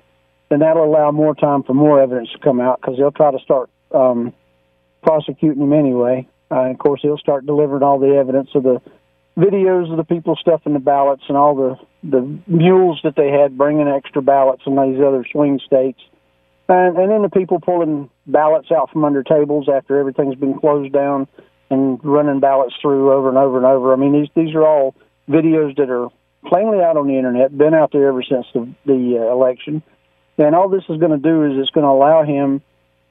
Then 0.48 0.60
that'll 0.60 0.84
allow 0.84 1.10
more 1.10 1.34
time 1.34 1.64
for 1.64 1.74
more 1.74 2.00
evidence 2.00 2.30
to 2.32 2.38
come 2.38 2.60
out 2.62 2.80
because 2.80 2.96
they'll 2.96 3.10
try 3.10 3.30
to 3.30 3.38
start 3.40 3.68
um, 3.92 4.32
prosecuting 5.02 5.62
him 5.62 5.72
anyway. 5.72 6.28
Uh, 6.50 6.70
of 6.70 6.78
course, 6.78 7.00
he'll 7.02 7.18
start 7.18 7.46
delivering 7.46 7.82
all 7.82 7.98
the 7.98 8.16
evidence 8.16 8.50
of 8.54 8.62
the 8.62 8.80
videos 9.38 9.90
of 9.90 9.96
the 9.96 10.04
people 10.04 10.36
stuffing 10.36 10.72
the 10.72 10.80
ballots 10.80 11.22
and 11.28 11.36
all 11.36 11.54
the 11.54 11.76
the 12.02 12.38
mules 12.46 12.98
that 13.04 13.14
they 13.16 13.30
had 13.30 13.56
bringing 13.56 13.86
extra 13.86 14.22
ballots 14.22 14.62
in 14.66 14.74
these 14.74 15.00
other 15.00 15.24
swing 15.30 15.60
states, 15.64 16.00
and 16.68 16.96
and 16.96 17.10
then 17.10 17.22
the 17.22 17.28
people 17.28 17.60
pulling 17.60 18.10
ballots 18.26 18.70
out 18.72 18.90
from 18.90 19.04
under 19.04 19.22
tables 19.22 19.68
after 19.72 19.98
everything's 19.98 20.34
been 20.34 20.58
closed 20.58 20.92
down 20.92 21.28
and 21.70 22.00
running 22.02 22.40
ballots 22.40 22.74
through 22.82 23.12
over 23.12 23.28
and 23.28 23.38
over 23.38 23.56
and 23.56 23.66
over. 23.66 23.92
I 23.92 23.96
mean, 23.96 24.12
these 24.12 24.28
these 24.34 24.54
are 24.54 24.66
all 24.66 24.94
videos 25.28 25.76
that 25.76 25.88
are 25.90 26.08
plainly 26.46 26.80
out 26.80 26.96
on 26.96 27.06
the 27.06 27.16
internet, 27.16 27.56
been 27.56 27.74
out 27.74 27.92
there 27.92 28.08
ever 28.08 28.22
since 28.22 28.46
the 28.52 28.68
the 28.86 29.18
uh, 29.20 29.32
election, 29.32 29.82
and 30.38 30.54
all 30.54 30.68
this 30.68 30.84
is 30.88 30.98
going 30.98 31.12
to 31.12 31.18
do 31.18 31.44
is 31.44 31.58
it's 31.58 31.70
going 31.70 31.84
to 31.84 31.90
allow 31.90 32.24
him 32.24 32.62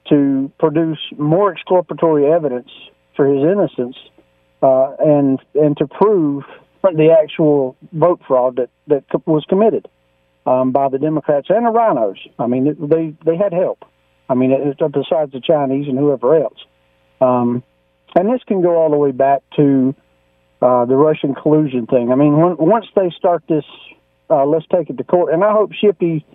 to 0.09 0.51
produce 0.59 0.99
more 1.17 1.51
exculpatory 1.51 2.31
evidence 2.31 2.69
for 3.15 3.25
his 3.25 3.43
innocence 3.43 3.97
uh, 4.61 4.95
and 4.99 5.39
and 5.55 5.77
to 5.77 5.87
prove 5.87 6.43
the 6.81 7.15
actual 7.21 7.75
vote 7.91 8.21
fraud 8.27 8.55
that 8.57 8.69
that 8.87 9.03
was 9.27 9.45
committed 9.49 9.87
um, 10.45 10.71
by 10.71 10.89
the 10.89 10.97
Democrats 10.97 11.47
and 11.49 11.65
the 11.65 11.71
RINOs. 11.71 12.17
I 12.37 12.47
mean, 12.47 12.75
they 12.79 13.13
they 13.25 13.37
had 13.37 13.53
help. 13.53 13.85
I 14.29 14.35
mean, 14.35 14.51
besides 14.77 15.31
the 15.31 15.41
Chinese 15.41 15.87
and 15.87 15.97
whoever 15.97 16.35
else. 16.35 16.59
Um, 17.19 17.63
and 18.15 18.31
this 18.31 18.41
can 18.47 18.61
go 18.61 18.75
all 18.75 18.89
the 18.89 18.97
way 18.97 19.11
back 19.11 19.41
to 19.57 19.95
uh, 20.61 20.85
the 20.85 20.95
Russian 20.95 21.35
collusion 21.35 21.87
thing. 21.87 22.11
I 22.11 22.15
mean, 22.15 22.37
when, 22.37 22.55
once 22.57 22.85
they 22.95 23.09
start 23.17 23.43
this, 23.47 23.65
uh, 24.29 24.45
let's 24.45 24.65
take 24.71 24.89
it 24.89 24.97
to 24.97 25.03
court. 25.03 25.33
And 25.33 25.43
I 25.43 25.51
hope 25.51 25.73
Shifty 25.73 26.25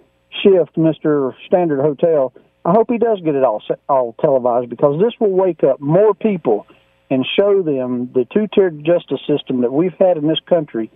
Schiff, 0.42 0.68
Mister 0.76 1.36
Standard 1.46 1.80
Hotel, 1.80 2.32
I 2.64 2.72
hope 2.72 2.90
he 2.90 2.98
does 2.98 3.20
get 3.20 3.34
it 3.34 3.44
all 3.44 3.62
all 3.88 4.14
televised 4.20 4.70
because 4.70 5.00
this 5.00 5.12
will 5.20 5.32
wake 5.32 5.62
up 5.62 5.80
more 5.80 6.14
people 6.14 6.66
and 7.10 7.26
show 7.36 7.62
them 7.62 8.10
the 8.14 8.24
two-tiered 8.32 8.84
justice 8.84 9.20
system 9.26 9.60
that 9.60 9.72
we've 9.72 9.94
had 9.98 10.16
in 10.16 10.26
this 10.26 10.40
country 10.48 10.90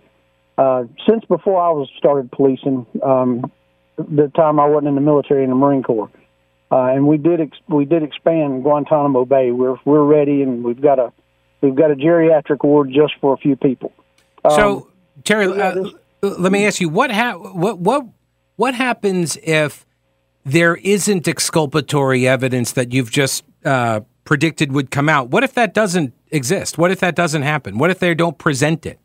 uh, 0.57 0.83
since 1.07 1.23
before 1.25 1.61
I 1.61 1.69
was 1.69 1.89
started 1.97 2.31
policing. 2.31 2.85
Um, 3.03 3.51
the 3.97 4.31
time 4.35 4.59
I 4.59 4.67
wasn't 4.67 4.87
in 4.89 4.95
the 4.95 5.01
military 5.01 5.43
in 5.43 5.49
the 5.49 5.55
Marine 5.55 5.83
Corps, 5.83 6.09
uh, 6.71 6.85
and 6.85 7.07
we 7.07 7.17
did 7.17 7.41
ex- 7.41 7.57
we 7.67 7.85
did 7.85 8.03
expand 8.03 8.63
Guantanamo 8.63 9.25
Bay. 9.25 9.51
We're 9.51 9.77
we're 9.85 10.03
ready, 10.03 10.41
and 10.41 10.63
we've 10.63 10.81
got 10.81 10.99
a 10.99 11.11
we've 11.61 11.75
got 11.75 11.91
a 11.91 11.95
geriatric 11.95 12.63
ward 12.63 12.91
just 12.93 13.13
for 13.21 13.33
a 13.33 13.37
few 13.37 13.55
people. 13.55 13.91
Um, 14.43 14.51
so, 14.51 14.91
Terry, 15.23 15.47
uh, 15.47 15.75
this, 15.75 15.93
let 16.21 16.51
me 16.51 16.65
ask 16.65 16.79
you 16.81 16.89
what 16.89 17.11
ha- 17.11 17.37
what 17.37 17.79
what 17.79 18.05
what 18.55 18.73
happens 18.73 19.37
if 19.43 19.85
there 20.51 20.75
isn't 20.75 21.27
exculpatory 21.27 22.27
evidence 22.27 22.71
that 22.73 22.91
you've 22.91 23.11
just 23.11 23.43
uh, 23.65 24.01
predicted 24.25 24.71
would 24.71 24.91
come 24.91 25.09
out. 25.09 25.29
What 25.29 25.43
if 25.43 25.53
that 25.53 25.73
doesn't 25.73 26.13
exist? 26.31 26.77
What 26.77 26.91
if 26.91 26.99
that 26.99 27.15
doesn't 27.15 27.43
happen? 27.43 27.77
What 27.77 27.89
if 27.89 27.99
they 27.99 28.13
don't 28.13 28.37
present 28.37 28.85
it? 28.85 28.99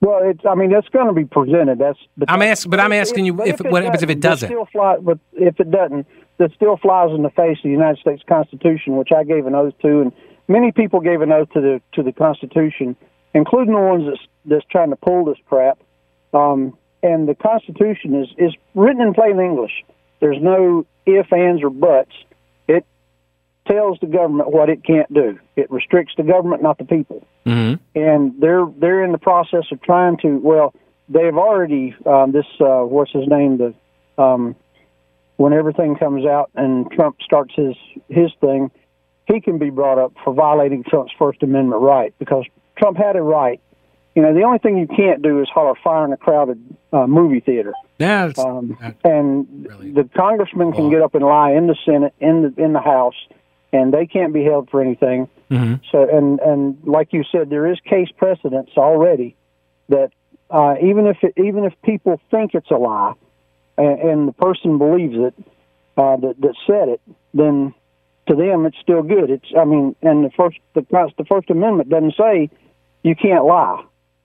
Well, 0.00 0.20
it's. 0.24 0.40
I 0.44 0.54
mean, 0.56 0.70
that's 0.70 0.88
going 0.88 1.06
to 1.06 1.12
be 1.12 1.24
presented. 1.24 1.78
That's. 1.78 1.98
But 2.16 2.30
I'm 2.30 2.42
asking, 2.42 2.70
but 2.70 2.80
I'm 2.80 2.92
asking 2.92 3.24
you 3.24 3.40
if, 3.42 3.60
if 3.60 3.70
what 3.70 3.84
happens 3.84 4.02
if 4.02 4.10
it 4.10 4.20
doesn't? 4.20 4.48
Still 4.48 4.66
fly, 4.66 4.96
but 5.00 5.18
if 5.34 5.60
it 5.60 5.70
doesn't, 5.70 6.06
that 6.38 6.50
still 6.56 6.76
flies 6.76 7.10
in 7.14 7.22
the 7.22 7.30
face 7.30 7.58
of 7.58 7.64
the 7.64 7.70
United 7.70 8.00
States 8.00 8.22
Constitution, 8.28 8.96
which 8.96 9.10
I 9.16 9.22
gave 9.22 9.46
an 9.46 9.54
oath 9.54 9.74
to, 9.82 10.00
and 10.00 10.12
many 10.48 10.72
people 10.72 11.00
gave 11.00 11.20
an 11.20 11.30
oath 11.30 11.50
to 11.50 11.60
the 11.60 11.80
to 11.92 12.02
the 12.02 12.12
Constitution, 12.12 12.96
including 13.32 13.74
the 13.74 13.80
ones 13.80 14.04
that's 14.08 14.26
that's 14.44 14.64
trying 14.70 14.90
to 14.90 14.96
pull 14.96 15.24
this 15.24 15.38
crap. 15.46 15.78
Um, 16.34 16.76
and 17.04 17.28
the 17.28 17.36
Constitution 17.36 18.20
is 18.20 18.28
is 18.38 18.54
written 18.74 19.02
in 19.02 19.14
plain 19.14 19.38
English. 19.38 19.84
There's 20.22 20.40
no 20.40 20.86
if, 21.04 21.32
ands, 21.32 21.64
or 21.64 21.70
buts 21.70 22.12
It 22.68 22.86
tells 23.66 23.98
the 23.98 24.06
government 24.06 24.52
what 24.52 24.68
it 24.68 24.84
can't 24.84 25.12
do. 25.12 25.40
It 25.56 25.68
restricts 25.68 26.14
the 26.16 26.22
government, 26.22 26.62
not 26.62 26.78
the 26.78 26.84
people. 26.84 27.26
Mm-hmm. 27.44 27.82
And 28.00 28.40
they're 28.40 28.64
they're 28.78 29.04
in 29.04 29.10
the 29.10 29.18
process 29.18 29.64
of 29.72 29.82
trying 29.82 30.18
to. 30.18 30.38
Well, 30.38 30.74
they've 31.08 31.36
already 31.36 31.96
um, 32.06 32.30
this 32.30 32.46
uh, 32.60 32.86
what's 32.86 33.10
his 33.10 33.26
name 33.26 33.58
the 33.58 33.74
um, 34.22 34.54
when 35.38 35.52
everything 35.52 35.96
comes 35.96 36.24
out 36.24 36.52
and 36.54 36.88
Trump 36.92 37.16
starts 37.20 37.52
his 37.56 37.74
his 38.08 38.30
thing, 38.40 38.70
he 39.26 39.40
can 39.40 39.58
be 39.58 39.70
brought 39.70 39.98
up 39.98 40.12
for 40.22 40.32
violating 40.32 40.84
Trump's 40.84 41.12
First 41.18 41.42
Amendment 41.42 41.82
right 41.82 42.14
because 42.20 42.44
Trump 42.78 42.96
had 42.96 43.16
a 43.16 43.22
right. 43.22 43.60
You 44.14 44.20
know, 44.22 44.34
the 44.34 44.42
only 44.42 44.58
thing 44.58 44.76
you 44.76 44.86
can't 44.86 45.22
do 45.22 45.40
is 45.40 45.48
holler 45.48 45.74
fire 45.82 46.04
in 46.04 46.12
a 46.12 46.16
crowded 46.18 46.62
uh, 46.92 47.06
movie 47.06 47.40
theater. 47.40 47.72
Yeah, 47.98 48.32
um, 48.36 48.76
and 49.04 49.66
really 49.68 49.92
the 49.92 50.08
congressman 50.14 50.72
can 50.72 50.90
get 50.90 51.00
up 51.02 51.14
and 51.14 51.24
lie 51.24 51.52
in 51.52 51.66
the 51.66 51.76
Senate, 51.84 52.12
in 52.20 52.42
the 52.42 52.62
in 52.62 52.72
the 52.72 52.80
House, 52.80 53.14
and 53.72 53.92
they 53.92 54.06
can't 54.06 54.34
be 54.34 54.44
held 54.44 54.68
for 54.70 54.82
anything. 54.82 55.28
Mm-hmm. 55.50 55.74
So, 55.90 56.06
and 56.08 56.40
and 56.40 56.78
like 56.84 57.12
you 57.12 57.24
said, 57.30 57.48
there 57.48 57.70
is 57.70 57.78
case 57.88 58.08
precedence 58.16 58.70
already 58.76 59.34
that 59.88 60.10
uh, 60.50 60.74
even 60.82 61.06
if 61.06 61.16
it, 61.22 61.32
even 61.38 61.64
if 61.64 61.72
people 61.82 62.20
think 62.30 62.54
it's 62.54 62.70
a 62.70 62.76
lie, 62.76 63.14
and, 63.78 64.00
and 64.00 64.28
the 64.28 64.32
person 64.32 64.76
believes 64.76 65.16
it 65.16 65.34
uh, 65.96 66.16
that 66.16 66.34
that 66.40 66.54
said 66.66 66.88
it, 66.88 67.00
then 67.32 67.72
to 68.28 68.34
them 68.34 68.66
it's 68.66 68.78
still 68.82 69.02
good. 69.02 69.30
It's 69.30 69.52
I 69.58 69.64
mean, 69.64 69.96
and 70.02 70.24
the 70.24 70.30
first 70.30 70.58
the 70.74 70.84
the 71.16 71.24
First 71.24 71.48
Amendment 71.48 71.88
doesn't 71.88 72.14
say 72.18 72.50
you 73.02 73.14
can't 73.16 73.44
lie. 73.44 73.84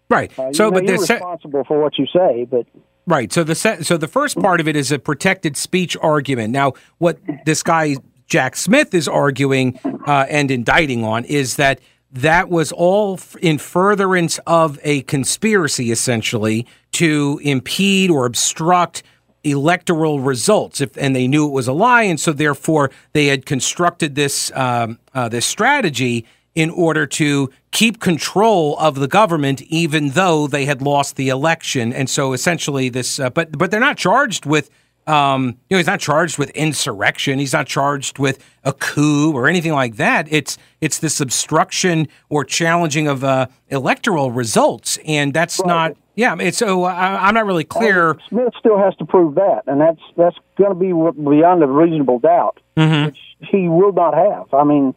Right. 0.10 0.38
Uh, 0.38 0.54
so, 0.54 0.72
but 0.72 0.86
you're 0.86 1.00
responsible 1.00 1.64
for 1.66 1.82
what 1.82 1.98
you 1.98 2.06
say, 2.08 2.48
but 2.50 2.66
right. 3.06 3.32
So 3.32 3.44
the 3.44 3.56
se- 3.56 3.84
so 3.84 3.98
the 3.98 4.08
first 4.08 4.40
part 4.40 4.60
of 4.60 4.68
it 4.68 4.76
is 4.76 4.92
a 4.92 5.00
protected 5.00 5.58
speech 5.58 5.98
argument. 6.02 6.52
Now, 6.52 6.74
what 6.98 7.20
this 7.46 7.62
guy 7.62 7.98
Jack 8.28 8.56
Smith 8.56 8.94
is 8.94 9.08
arguing 9.08 9.80
uh, 10.06 10.26
and 10.30 10.52
indicting 10.52 11.04
on 11.04 11.26
is 11.26 11.56
that 11.58 11.80
that 12.12 12.50
was 12.50 12.72
all 12.72 13.20
in 13.42 13.58
furtherance 13.58 14.40
of 14.48 14.80
a 14.84 15.02
conspiracy, 15.04 15.92
essentially, 15.92 16.66
to 16.94 17.40
impede 17.44 18.10
or 18.10 18.26
obstruct 18.26 19.04
electoral 19.44 20.20
results, 20.20 20.82
if, 20.82 20.98
and 20.98 21.16
they 21.16 21.28
knew 21.28 21.48
it 21.48 21.52
was 21.52 21.68
a 21.68 21.74
lie, 21.74 22.04
and 22.04 22.20
so 22.20 22.34
therefore 22.34 22.92
they 23.14 23.28
had 23.28 23.46
constructed 23.46 24.16
this 24.16 24.52
um, 24.56 25.00
uh, 25.14 25.30
this 25.30 25.46
strategy 25.46 26.26
in 26.58 26.72
order 26.72 27.06
to 27.06 27.52
keep 27.70 28.00
control 28.00 28.76
of 28.80 28.96
the 28.96 29.08
government, 29.08 29.62
even 29.62 30.10
though 30.10 30.48
they 30.48 30.66
had 30.66 30.82
lost 30.82 31.16
the 31.16 31.30
election. 31.30 31.94
And 31.94 32.10
so 32.10 32.34
essentially, 32.34 32.90
this, 32.90 33.20
uh, 33.20 33.30
but 33.30 33.56
but 33.56 33.70
they're 33.70 33.80
not 33.80 33.98
charged 33.98 34.46
with. 34.46 34.72
Um, 35.06 35.58
you 35.70 35.76
know, 35.76 35.78
he's 35.78 35.88
not 35.88 36.02
charged 36.02 36.38
with 36.38 36.50
insurrection. 36.50 37.40
He's 37.40 37.54
not 37.54 37.66
charged 37.66 38.20
with 38.20 38.44
a 38.66 38.74
coup 38.74 39.32
or 39.32 39.48
anything 39.48 39.72
like 39.72 39.96
that. 39.96 40.28
It's 40.30 40.58
it's 40.82 41.00
this 41.00 41.22
obstruction 41.22 42.10
or 42.28 42.44
challenging 42.44 43.08
of 43.08 43.24
uh, 43.24 43.48
electoral 43.70 44.32
results, 44.32 44.98
and 45.06 45.34
that's 45.34 45.60
right. 45.60 45.68
not. 45.68 45.98
Yeah, 46.16 46.36
it's 46.40 46.58
so 46.58 46.84
I, 46.84 47.30
am 47.30 47.36
not 47.36 47.46
really 47.46 47.64
clear. 47.64 48.10
Um, 48.10 48.20
Smith 48.28 48.54
still 48.60 48.80
has 48.80 48.96
to 48.98 49.06
prove 49.06 49.36
that, 49.36 49.62
and 49.68 49.80
that's 49.80 50.02
that's 50.18 50.36
going 50.58 50.72
to 50.72 50.76
be 50.76 50.88
beyond 50.90 51.64
a 51.64 51.68
reasonable 51.68 52.20
doubt, 52.20 52.60
mm-hmm. 52.76 53.06
which 53.06 53.20
he 53.50 53.70
will 53.70 53.94
not 53.94 54.14
have. 54.14 54.54
I 54.54 54.66
mean, 54.66 54.94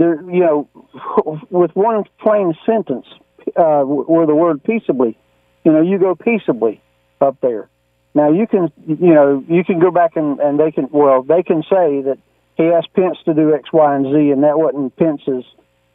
there, 0.00 0.22
you 0.22 0.40
know, 0.40 0.68
with 1.50 1.70
one 1.76 2.04
plain 2.20 2.54
sentence, 2.64 3.06
uh, 3.54 3.82
where 3.82 4.26
the 4.26 4.34
word 4.34 4.64
peaceably, 4.64 5.16
you 5.62 5.72
know, 5.72 5.82
you 5.82 5.98
go 5.98 6.14
peaceably 6.14 6.80
up 7.20 7.36
there. 7.42 7.68
Now 8.14 8.32
you 8.32 8.46
can, 8.46 8.72
you 8.86 9.14
know, 9.14 9.44
you 9.46 9.62
can 9.62 9.78
go 9.78 9.90
back 9.90 10.16
and, 10.16 10.40
and 10.40 10.58
they 10.58 10.72
can, 10.72 10.88
well, 10.90 11.22
they 11.22 11.42
can 11.42 11.62
say 11.62 12.00
that 12.02 12.18
he 12.56 12.64
asked 12.64 12.92
Pence 12.94 13.18
to 13.26 13.34
do 13.34 13.54
X, 13.54 13.72
Y, 13.72 13.94
and 13.94 14.06
Z, 14.06 14.30
and 14.30 14.42
that 14.42 14.58
wasn't 14.58 14.96
Pence's 14.96 15.44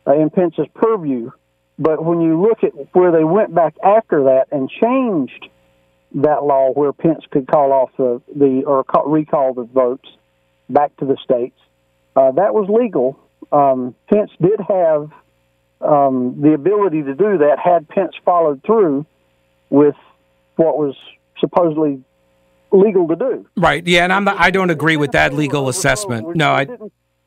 uh, 0.08 0.14
in 0.14 0.30
Pence's 0.30 0.68
purview. 0.76 1.32
But 1.80 2.06
when 2.06 2.22
you 2.22 2.40
look 2.42 2.64
at 2.64 2.74
where 2.94 3.12
they 3.12 3.24
went 3.24 3.54
back 3.54 3.76
after 3.84 4.26
that 4.26 4.46
and 4.52 4.70
changed 4.70 5.50
that 6.14 6.44
law, 6.44 6.72
where 6.72 6.94
Pence 6.94 7.24
could 7.32 7.48
call 7.48 7.74
off 7.74 7.90
the 7.98 8.22
the 8.34 8.64
or 8.66 8.84
call, 8.84 9.10
recall 9.10 9.54
the 9.56 9.64
votes 9.64 10.08
back 10.70 10.96
to 10.98 11.06
the 11.06 11.18
states, 11.24 11.58
uh, 12.16 12.32
that 12.32 12.54
was 12.54 12.70
legal 12.70 13.20
um, 13.52 13.96
Pence 14.12 14.32
did 14.42 14.60
have 14.60 15.12
um, 15.82 16.42
the 16.42 16.54
ability 16.54 17.04
to 17.04 17.14
do 17.14 17.38
that 17.40 17.58
had 17.64 17.88
Pence 17.88 18.14
followed 18.24 18.62
through 18.66 19.06
with 19.70 19.96
what 20.56 20.78
was 20.78 20.96
supposedly 21.40 22.02
legal 22.72 23.08
to 23.08 23.16
do. 23.16 23.48
Right. 23.58 23.86
Yeah, 23.86 24.04
and 24.04 24.14
I'm 24.14 24.24
not, 24.24 24.38
I 24.40 24.52
don't 24.52 24.70
agree 24.70 24.98
with 24.98 25.12
that 25.12 25.34
legal 25.34 25.70
assessment. 25.70 26.36
No, 26.36 26.52
I. 26.52 26.68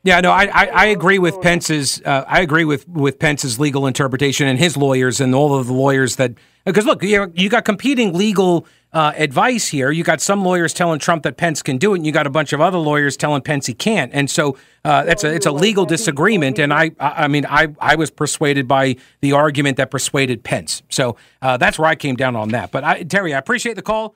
Yeah, 0.01 0.21
no, 0.21 0.31
I, 0.31 0.45
I, 0.45 0.65
I 0.67 0.85
agree 0.85 1.19
with 1.19 1.41
Pence's 1.41 2.01
uh, 2.05 2.23
I 2.25 2.39
agree 2.39 2.63
with, 2.63 2.87
with 2.87 3.19
Pence's 3.19 3.59
legal 3.59 3.85
interpretation 3.85 4.47
and 4.47 4.57
his 4.57 4.77
lawyers 4.77 5.19
and 5.19 5.35
all 5.35 5.53
of 5.59 5.67
the 5.67 5.73
lawyers 5.73 6.15
that 6.15 6.35
because 6.63 6.85
look, 6.85 7.03
you 7.03 7.17
know, 7.17 7.31
you 7.35 7.49
got 7.49 7.65
competing 7.65 8.13
legal 8.13 8.65
uh, 8.91 9.13
advice 9.15 9.67
here. 9.67 9.91
You 9.91 10.03
got 10.03 10.21
some 10.21 10.43
lawyers 10.43 10.73
telling 10.73 10.99
Trump 10.99 11.23
that 11.23 11.37
Pence 11.37 11.61
can 11.61 11.77
do 11.77 11.93
it, 11.93 11.97
and 11.97 12.05
you 12.05 12.11
got 12.11 12.27
a 12.27 12.31
bunch 12.31 12.53
of 12.53 12.61
other 12.61 12.77
lawyers 12.77 13.15
telling 13.15 13.41
Pence 13.41 13.67
he 13.67 13.73
can't. 13.73 14.11
And 14.13 14.29
so 14.29 14.57
uh, 14.83 15.03
that's 15.03 15.23
a 15.23 15.33
it's 15.33 15.45
a 15.45 15.51
legal 15.51 15.85
disagreement. 15.85 16.59
And 16.59 16.73
I 16.73 16.91
I 16.99 17.27
mean 17.27 17.45
I 17.47 17.67
I 17.79 17.95
was 17.95 18.09
persuaded 18.09 18.67
by 18.67 18.95
the 19.21 19.33
argument 19.33 19.77
that 19.77 19.91
persuaded 19.91 20.43
Pence. 20.43 20.81
So 20.89 21.17
uh, 21.41 21.57
that's 21.57 21.77
where 21.77 21.87
I 21.87 21.95
came 21.95 22.15
down 22.15 22.35
on 22.35 22.49
that. 22.49 22.71
But 22.71 22.83
I, 22.83 23.03
Terry, 23.03 23.33
I 23.33 23.37
appreciate 23.37 23.75
the 23.75 23.81
call. 23.81 24.15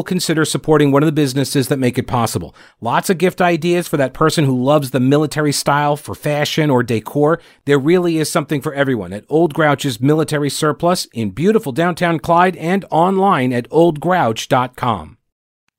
will 0.01 0.05
consider 0.05 0.43
supporting 0.43 0.91
one 0.91 1.03
of 1.03 1.05
the 1.05 1.11
businesses 1.11 1.67
that 1.67 1.77
make 1.77 1.95
it 1.95 2.07
possible. 2.07 2.55
Lots 2.81 3.11
of 3.11 3.19
gift 3.19 3.39
ideas 3.39 3.87
for 3.87 3.97
that 3.97 4.15
person 4.15 4.45
who 4.45 4.63
loves 4.63 4.89
the 4.89 4.99
military 4.99 5.51
style 5.51 5.95
for 5.95 6.15
fashion 6.15 6.71
or 6.71 6.81
decor. 6.81 7.39
There 7.65 7.77
really 7.77 8.17
is 8.17 8.31
something 8.31 8.61
for 8.61 8.73
everyone 8.73 9.13
at 9.13 9.25
Old 9.29 9.53
Grouch's 9.53 10.01
Military 10.01 10.49
Surplus 10.49 11.05
in 11.13 11.29
beautiful 11.29 11.71
downtown 11.71 12.17
Clyde 12.17 12.55
and 12.55 12.83
online 12.89 13.53
at 13.53 13.69
oldgrouch.com. 13.69 15.19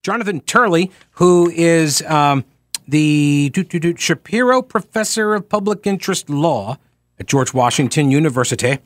Jonathan 0.04 0.40
Turley, 0.42 0.92
who 1.12 1.50
is 1.50 2.00
um, 2.02 2.44
the 2.86 3.50
Shapiro 3.96 4.62
Professor 4.62 5.34
of 5.34 5.48
Public 5.48 5.84
Interest 5.84 6.30
Law 6.30 6.78
at 7.18 7.26
George 7.26 7.52
Washington 7.52 8.12
University, 8.12 8.78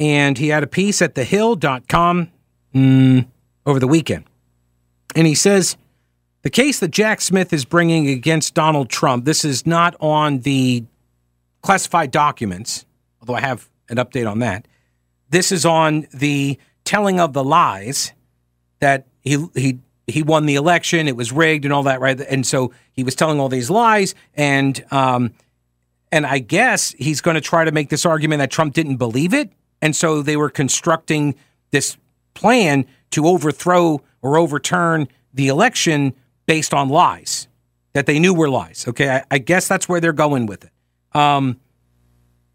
and 0.00 0.36
he 0.36 0.48
had 0.48 0.64
a 0.64 0.68
piece 0.68 1.00
at 1.00 1.14
thehill.com 1.14 2.32
mm, 2.74 3.26
over 3.64 3.78
the 3.78 3.86
weekend. 3.86 4.24
And 5.14 5.26
he 5.26 5.34
says 5.34 5.76
the 6.42 6.50
case 6.50 6.80
that 6.80 6.90
Jack 6.90 7.20
Smith 7.20 7.52
is 7.52 7.64
bringing 7.64 8.08
against 8.08 8.54
Donald 8.54 8.90
Trump, 8.90 9.24
this 9.24 9.44
is 9.44 9.66
not 9.66 9.96
on 10.00 10.40
the 10.40 10.84
classified 11.62 12.10
documents, 12.10 12.84
although 13.20 13.34
I 13.34 13.40
have 13.40 13.68
an 13.88 13.96
update 13.96 14.30
on 14.30 14.40
that. 14.40 14.68
This 15.30 15.50
is 15.50 15.64
on 15.64 16.06
the 16.12 16.58
telling 16.84 17.18
of 17.18 17.32
the 17.32 17.42
lies 17.42 18.12
that 18.80 19.06
he 19.22 19.46
he 19.54 19.78
he 20.06 20.22
won 20.22 20.44
the 20.44 20.54
election, 20.54 21.08
it 21.08 21.16
was 21.16 21.32
rigged 21.32 21.64
and 21.64 21.72
all 21.72 21.84
that, 21.84 22.00
right? 22.00 22.20
And 22.20 22.46
so 22.46 22.72
he 22.92 23.02
was 23.02 23.14
telling 23.14 23.40
all 23.40 23.48
these 23.48 23.70
lies, 23.70 24.14
and 24.34 24.84
um, 24.90 25.32
and 26.12 26.26
I 26.26 26.38
guess 26.38 26.92
he's 26.98 27.20
going 27.20 27.36
to 27.36 27.40
try 27.40 27.64
to 27.64 27.72
make 27.72 27.88
this 27.88 28.04
argument 28.04 28.40
that 28.40 28.50
Trump 28.50 28.74
didn't 28.74 28.96
believe 28.96 29.32
it, 29.32 29.50
and 29.80 29.96
so 29.96 30.20
they 30.20 30.36
were 30.36 30.50
constructing 30.50 31.34
this 31.70 31.96
plan 32.34 32.84
to 33.12 33.26
overthrow 33.26 34.02
or 34.24 34.38
overturn 34.38 35.06
the 35.34 35.48
election 35.48 36.14
based 36.46 36.74
on 36.74 36.88
lies 36.88 37.46
that 37.92 38.06
they 38.06 38.18
knew 38.18 38.34
were 38.34 38.48
lies. 38.48 38.86
Okay, 38.88 39.08
I, 39.08 39.24
I 39.30 39.38
guess 39.38 39.68
that's 39.68 39.88
where 39.88 40.00
they're 40.00 40.12
going 40.12 40.46
with 40.46 40.64
it. 40.64 40.70
Um, 41.16 41.60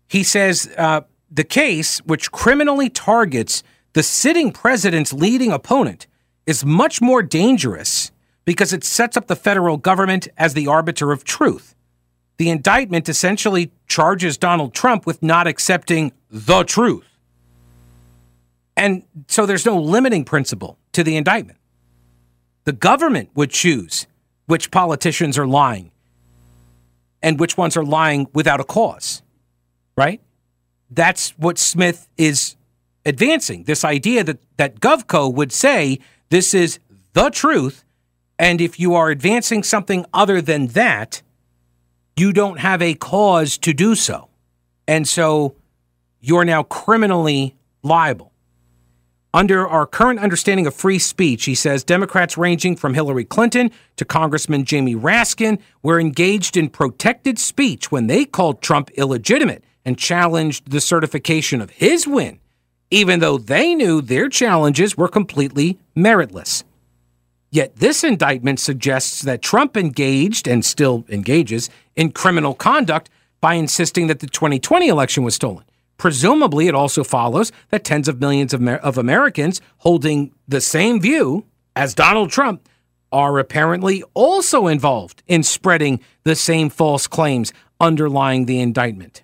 he 0.08 0.24
says 0.24 0.70
uh, 0.78 1.02
the 1.30 1.44
case, 1.44 2.00
which 2.00 2.32
criminally 2.32 2.90
targets 2.90 3.64
the 3.94 4.04
sitting 4.04 4.52
president's 4.52 5.14
leading 5.14 5.52
opponent, 5.52 6.08
is 6.46 6.66
much 6.66 7.02
more 7.02 7.22
dangerous 7.22 8.12
because 8.44 8.74
it 8.74 8.84
sets 8.84 9.16
up 9.16 9.28
the 9.28 9.36
federal 9.36 9.78
government 9.78 10.28
as 10.38 10.56
the 10.56 10.66
arbiter 10.66 11.12
of 11.12 11.24
truth. 11.24 11.76
The 12.38 12.50
indictment 12.50 13.08
essentially 13.08 13.72
charges 13.88 14.38
Donald 14.38 14.74
Trump 14.74 15.06
with 15.06 15.22
not 15.22 15.46
accepting 15.46 16.14
the 16.32 16.64
truth. 16.64 17.06
And 18.76 19.04
so 19.28 19.46
there's 19.46 19.66
no 19.66 19.80
limiting 19.80 20.26
principle 20.26 20.80
to 20.94 21.04
the 21.04 21.16
indictment. 21.16 21.59
The 22.70 22.74
government 22.74 23.32
would 23.34 23.50
choose 23.50 24.06
which 24.46 24.70
politicians 24.70 25.40
are 25.40 25.48
lying 25.48 25.90
and 27.20 27.40
which 27.40 27.58
ones 27.58 27.76
are 27.76 27.84
lying 27.84 28.28
without 28.32 28.60
a 28.60 28.64
cause, 28.64 29.24
right? 29.98 30.22
That's 30.92 31.32
what 31.32 31.58
Smith 31.58 32.08
is 32.16 32.58
advancing 33.08 33.64
this 33.64 33.84
idea 33.84 34.24
that, 34.24 34.38
that 34.58 34.80
GovCo 34.82 35.34
would 35.34 35.52
say 35.52 35.98
this 36.30 36.54
is 36.54 36.78
the 37.14 37.32
truth. 37.32 37.84
And 38.38 38.62
if 38.62 38.80
you 38.80 38.94
are 38.94 39.10
advancing 39.10 39.64
something 39.64 40.06
other 40.14 40.40
than 40.40 40.68
that, 40.68 41.24
you 42.16 42.32
don't 42.32 42.60
have 42.60 42.84
a 42.84 42.94
cause 42.94 43.58
to 43.58 43.74
do 43.74 43.96
so. 43.96 44.30
And 44.88 45.08
so 45.08 45.56
you're 46.22 46.46
now 46.46 46.62
criminally 46.62 47.56
liable. 47.82 48.32
Under 49.34 49.68
our 49.68 49.86
current 49.86 50.20
understanding 50.20 50.66
of 50.66 50.74
free 50.74 50.98
speech, 50.98 51.46
he 51.46 51.54
says 51.54 51.84
Democrats 51.84 52.36
ranging 52.36 52.76
from 52.76 52.96
Hillary 52.96 53.26
Clinton 53.26 53.70
to 53.98 54.04
Congressman 54.04 54.66
Jamie 54.66 54.96
Raskin 54.96 55.60
were 55.84 56.00
engaged 56.00 56.58
in 56.58 56.68
protected 56.68 57.38
speech 57.38 57.92
when 57.92 58.08
they 58.08 58.26
called 58.26 58.64
Trump 58.64 58.90
illegitimate 58.96 59.64
and 59.86 60.00
challenged 60.00 60.72
the 60.72 60.82
certification 60.82 61.62
of 61.62 61.70
his 61.70 62.08
win, 62.08 62.40
even 62.90 63.20
though 63.20 63.38
they 63.38 63.76
knew 63.76 64.02
their 64.02 64.30
challenges 64.30 64.98
were 64.98 65.08
completely 65.08 65.78
meritless. 65.96 66.64
Yet 67.52 67.76
this 67.76 68.04
indictment 68.04 68.60
suggests 68.60 69.22
that 69.22 69.44
Trump 69.44 69.78
engaged 69.78 70.48
and 70.48 70.66
still 70.66 71.06
engages 71.08 71.70
in 71.96 72.14
criminal 72.14 72.56
conduct 72.56 73.12
by 73.42 73.54
insisting 73.54 74.08
that 74.08 74.22
the 74.22 74.28
2020 74.28 74.88
election 74.88 75.24
was 75.24 75.36
stolen. 75.36 75.66
Presumably, 76.00 76.70
it 76.70 76.74
also 76.74 77.04
follows 77.04 77.52
that 77.70 77.84
tens 77.84 78.08
of 78.08 78.22
millions 78.22 78.54
of, 78.54 78.66
of 78.68 78.98
Americans 78.98 79.62
holding 79.80 80.34
the 80.48 80.62
same 80.62 81.00
view 81.00 81.46
as 81.76 81.94
Donald 81.94 82.32
Trump 82.32 82.68
are 83.12 83.38
apparently 83.38 84.02
also 84.14 84.68
involved 84.68 85.22
in 85.28 85.44
spreading 85.44 86.00
the 86.24 86.36
same 86.36 86.70
false 86.70 87.06
claims 87.06 87.52
underlying 87.82 88.46
the 88.46 88.62
indictment. 88.62 89.24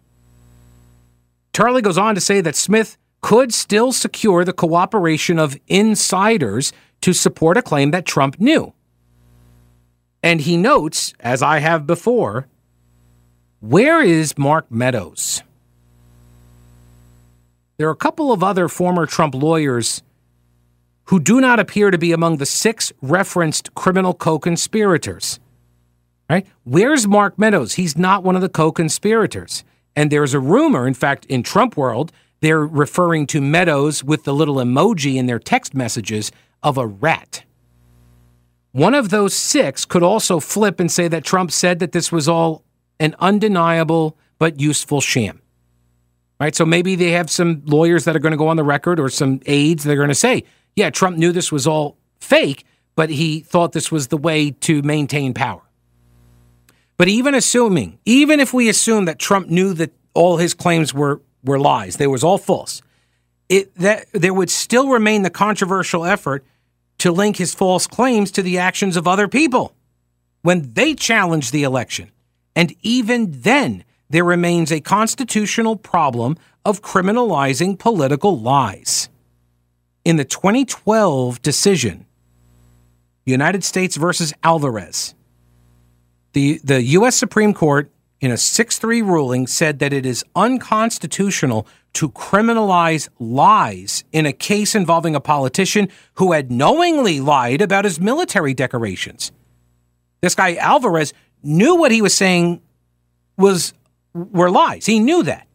Turley 1.54 1.82
goes 1.82 1.98
on 1.98 2.14
to 2.14 2.22
say 2.22 2.42
that 2.42 2.58
Smith 2.58 2.98
could 3.22 3.54
still 3.54 3.94
secure 3.94 4.44
the 4.44 4.52
cooperation 4.52 5.40
of 5.40 5.58
insiders 5.68 6.74
to 7.00 7.14
support 7.14 7.56
a 7.56 7.62
claim 7.62 7.92
that 7.92 8.06
Trump 8.06 8.38
knew. 8.38 8.74
And 10.22 10.42
he 10.42 10.58
notes, 10.58 11.14
as 11.22 11.42
I 11.42 11.60
have 11.60 11.88
before, 11.88 12.48
where 13.62 14.02
is 14.02 14.38
Mark 14.38 14.70
Meadows? 14.70 15.42
There 17.78 17.88
are 17.88 17.92
a 17.92 17.96
couple 17.96 18.32
of 18.32 18.44
other 18.44 18.68
former 18.68 19.06
Trump 19.06 19.36
lawyers 19.36 20.02
who 21.06 21.20
do 21.20 21.42
not 21.42 21.60
appear 21.60 21.92
to 21.92 21.98
be 21.98 22.12
among 22.12 22.38
the 22.38 22.46
six 22.46 22.94
referenced 23.02 23.74
criminal 23.76 24.14
co 24.14 24.40
conspirators. 24.40 25.40
Right? 26.30 26.48
Where's 26.64 27.08
Mark 27.08 27.38
Meadows? 27.38 27.74
He's 27.74 27.98
not 27.98 28.24
one 28.24 28.36
of 28.36 28.42
the 28.42 28.50
co 28.50 28.72
conspirators. 28.72 29.64
And 29.96 30.12
there's 30.12 30.34
a 30.34 30.40
rumor, 30.40 30.88
in 30.88 30.94
fact, 30.94 31.26
in 31.26 31.44
Trump 31.44 31.78
world, 31.78 32.12
they're 32.42 32.66
referring 32.66 33.28
to 33.28 33.42
Meadows 33.42 34.04
with 34.04 34.24
the 34.24 34.34
little 34.34 34.56
emoji 34.56 35.16
in 35.16 35.26
their 35.26 35.40
text 35.40 35.74
messages 35.74 36.32
of 36.64 36.78
a 36.78 36.88
rat. 36.88 37.44
One 38.72 38.94
of 38.94 39.10
those 39.10 39.34
six 39.34 39.86
could 39.86 40.04
also 40.04 40.40
flip 40.40 40.80
and 40.80 40.92
say 40.92 41.08
that 41.08 41.24
Trump 41.24 41.52
said 41.52 41.80
that 41.80 41.94
this 41.94 42.12
was 42.12 42.28
all 42.28 42.64
an 43.00 43.16
undeniable 43.20 44.18
but 44.38 44.60
useful 44.60 45.00
sham. 45.00 45.42
Right? 46.39 46.56
So 46.56 46.65
maybe 46.65 46.95
they 46.95 47.12
have 47.12 47.30
some 47.30 47.62
lawyers 47.65 48.06
that 48.06 48.15
are 48.15 48.19
going 48.19 48.32
to 48.32 48.38
go 48.38 48.50
on 48.50 48.58
the 48.58 48.63
record 48.63 49.00
or 49.00 49.10
some 49.10 49.39
aides 49.45 49.84
that 49.84 49.93
are 49.93 49.95
going 49.95 50.10
to 50.10 50.15
say, 50.15 50.43
yeah, 50.76 50.89
Trump 50.89 51.17
knew 51.17 51.32
this 51.32 51.52
was 51.52 51.65
all 51.65 51.98
fake, 52.19 52.65
but 52.95 53.10
he 53.10 53.39
thought 53.39 53.71
this 53.71 53.91
was 53.91 54.08
the 54.08 54.17
way 54.17 54.52
to 54.52 54.82
maintain 54.82 55.34
power. 55.34 55.62
But 56.98 57.08
even 57.08 57.36
assuming, 57.36 58.00
even 58.06 58.39
if 58.39 58.54
we 58.54 58.69
assume 58.69 59.06
that 59.06 59.19
Trump 59.19 59.50
knew 59.50 59.74
that 59.74 59.93
all 60.13 60.38
his 60.38 60.54
claims 60.54 60.93
were 60.93 61.21
were 61.43 61.60
lies, 61.60 61.98
they 61.98 62.08
was 62.08 62.24
all 62.24 62.38
false, 62.38 62.82
it 63.50 63.74
that 63.76 64.08
there 64.13 64.34
would 64.34 64.50
still 64.50 64.89
remain 64.89 65.21
the 65.21 65.30
controversial 65.30 66.06
effort 66.06 66.45
to 66.98 67.12
link 67.12 67.38
his 67.38 67.54
false 67.54 67.88
claims 67.88 68.32
to 68.32 68.41
the 68.41 68.58
actions 68.58 68.98
of 68.98 69.08
other 69.08 69.28
people 69.28 69.76
when 70.41 70.74
they 70.74 70.93
challenged 70.95 71.52
the 71.52 71.63
election. 71.63 72.12
And 72.56 72.74
even 72.82 73.41
then, 73.41 73.84
there 74.10 74.24
remains 74.24 74.72
a 74.72 74.82
constitutional 74.82 75.76
problem 75.76 76.38
of 76.63 76.82
criminalizing 76.82 77.78
political 77.78 78.39
lies. 78.39 79.10
In 80.04 80.18
the 80.18 80.26
2012 80.26 81.41
decision, 81.41 82.06
United 83.26 83.63
States 83.63 83.96
versus 83.96 84.34
Alvarez, 84.44 85.15
the, 86.34 86.60
the 86.63 86.84
U.S. 86.84 87.15
Supreme 87.15 87.54
Court, 87.54 87.91
in 88.22 88.32
a 88.32 88.38
6 88.38 88.78
3 88.78 89.02
ruling, 89.02 89.48
said 89.48 89.80
that 89.80 89.94
it 89.94 90.06
is 90.06 90.24
unconstitutional 90.36 91.68
to 91.94 92.10
criminalize 92.10 93.08
lies 93.20 94.04
in 94.12 94.26
a 94.26 94.34
case 94.34 94.76
involving 94.76 95.15
a 95.15 95.22
politician 95.22 95.88
who 96.15 96.34
had 96.34 96.52
knowingly 96.52 97.20
lied 97.20 97.62
about 97.62 97.86
his 97.86 98.00
military 98.00 98.54
decorations. 98.54 99.32
This 100.22 100.36
guy, 100.36 100.56
Alvarez, 100.56 101.13
knew 101.41 101.76
what 101.76 101.91
he 101.91 102.02
was 102.02 102.13
saying 102.13 102.62
was 103.38 103.74
were 104.15 104.49
lies. 104.49 104.86
He 104.86 104.99
knew 104.99 105.23
that. 105.23 105.47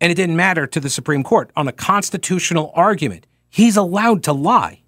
And 0.00 0.10
it 0.10 0.16
didn't 0.16 0.36
matter 0.36 0.66
to 0.66 0.80
the 0.80 0.90
Supreme 0.90 1.22
Court 1.22 1.50
on 1.54 1.68
a 1.68 1.72
constitutional 1.72 2.72
argument. 2.74 3.26
He's 3.48 3.76
allowed 3.76 4.24
to 4.24 4.32
lie. 4.32 4.82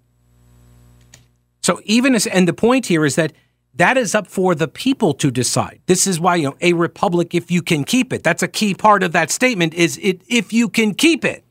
So 1.61 1.79
even 1.85 2.13
as, 2.13 2.27
and 2.27 2.47
the 2.47 2.53
point 2.53 2.87
here 2.87 3.05
is 3.05 3.15
that 3.15 3.31
that 3.75 3.97
is 3.97 4.13
up 4.13 4.27
for 4.27 4.55
the 4.55 4.67
people 4.67 5.13
to 5.15 5.31
decide. 5.31 5.79
This 5.85 6.05
is 6.05 6.19
why, 6.19 6.35
you 6.35 6.49
know, 6.49 6.57
a 6.61 6.73
republic, 6.73 7.33
if 7.33 7.49
you 7.49 7.61
can 7.61 7.83
keep 7.83 8.13
it, 8.13 8.23
that's 8.23 8.43
a 8.43 8.47
key 8.47 8.73
part 8.73 9.03
of 9.03 9.13
that 9.13 9.31
statement 9.31 9.73
is 9.73 9.97
it, 10.01 10.21
if 10.27 10.53
you 10.53 10.69
can 10.69 10.93
keep 10.93 11.25
it. 11.25 11.43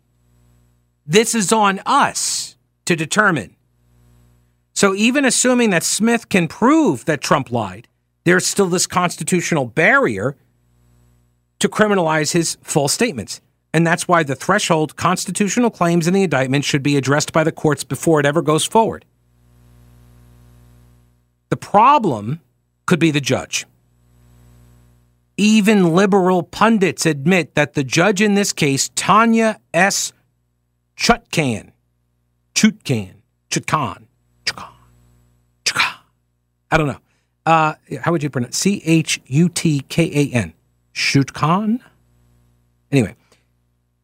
This 1.06 1.34
is 1.34 1.52
on 1.52 1.80
us 1.84 2.56
to 2.84 2.96
determine. 2.96 3.56
So 4.74 4.94
even 4.94 5.24
assuming 5.24 5.70
that 5.70 5.84
Smith 5.84 6.28
can 6.28 6.48
prove 6.48 7.04
that 7.06 7.20
Trump 7.20 7.50
lied, 7.50 7.88
there's 8.24 8.46
still 8.46 8.68
this 8.68 8.86
constitutional 8.86 9.66
barrier 9.66 10.36
to 11.64 11.68
criminalize 11.70 12.32
his 12.32 12.58
false 12.62 12.92
statements. 12.92 13.40
And 13.72 13.86
that's 13.86 14.06
why 14.06 14.22
the 14.22 14.34
threshold 14.34 14.96
constitutional 14.96 15.70
claims 15.70 16.06
in 16.06 16.12
the 16.12 16.22
indictment 16.22 16.62
should 16.62 16.82
be 16.82 16.98
addressed 16.98 17.32
by 17.32 17.42
the 17.42 17.52
courts 17.52 17.84
before 17.84 18.20
it 18.20 18.26
ever 18.26 18.42
goes 18.42 18.66
forward. 18.66 19.06
The 21.48 21.56
problem 21.56 22.42
could 22.84 22.98
be 22.98 23.10
the 23.10 23.20
judge. 23.22 23.64
Even 25.38 25.94
liberal 25.94 26.42
pundits 26.42 27.06
admit 27.06 27.54
that 27.54 27.72
the 27.72 27.82
judge 27.82 28.20
in 28.20 28.34
this 28.34 28.52
case, 28.52 28.90
Tanya 28.94 29.58
S. 29.72 30.12
Chutkan, 30.98 31.72
Chutkan, 32.54 33.14
Chutkan, 33.50 34.04
Chutkan, 34.44 34.72
Chutkan, 35.64 35.94
I 36.70 36.76
don't 36.76 36.88
know. 36.88 37.00
Uh, 37.46 37.72
how 38.02 38.12
would 38.12 38.22
you 38.22 38.28
pronounce 38.28 38.58
C 38.58 38.82
H 38.84 39.18
U 39.28 39.48
T 39.48 39.80
K 39.88 40.10
A 40.12 40.34
N? 40.34 40.52
Chutkan? 40.94 41.80
Anyway, 42.90 43.14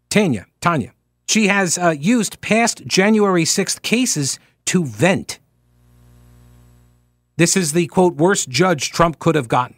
Tanya, 0.08 0.46
Tanya, 0.60 0.92
she 1.28 1.46
has 1.46 1.78
uh, 1.78 1.94
used 1.98 2.40
past 2.40 2.84
January 2.86 3.44
6th 3.44 3.82
cases 3.82 4.38
to 4.66 4.84
vent 4.84 5.38
this 7.40 7.56
is 7.56 7.72
the 7.72 7.86
quote 7.86 8.16
worst 8.16 8.50
judge 8.50 8.90
Trump 8.90 9.18
could 9.18 9.34
have 9.34 9.48
gotten. 9.48 9.74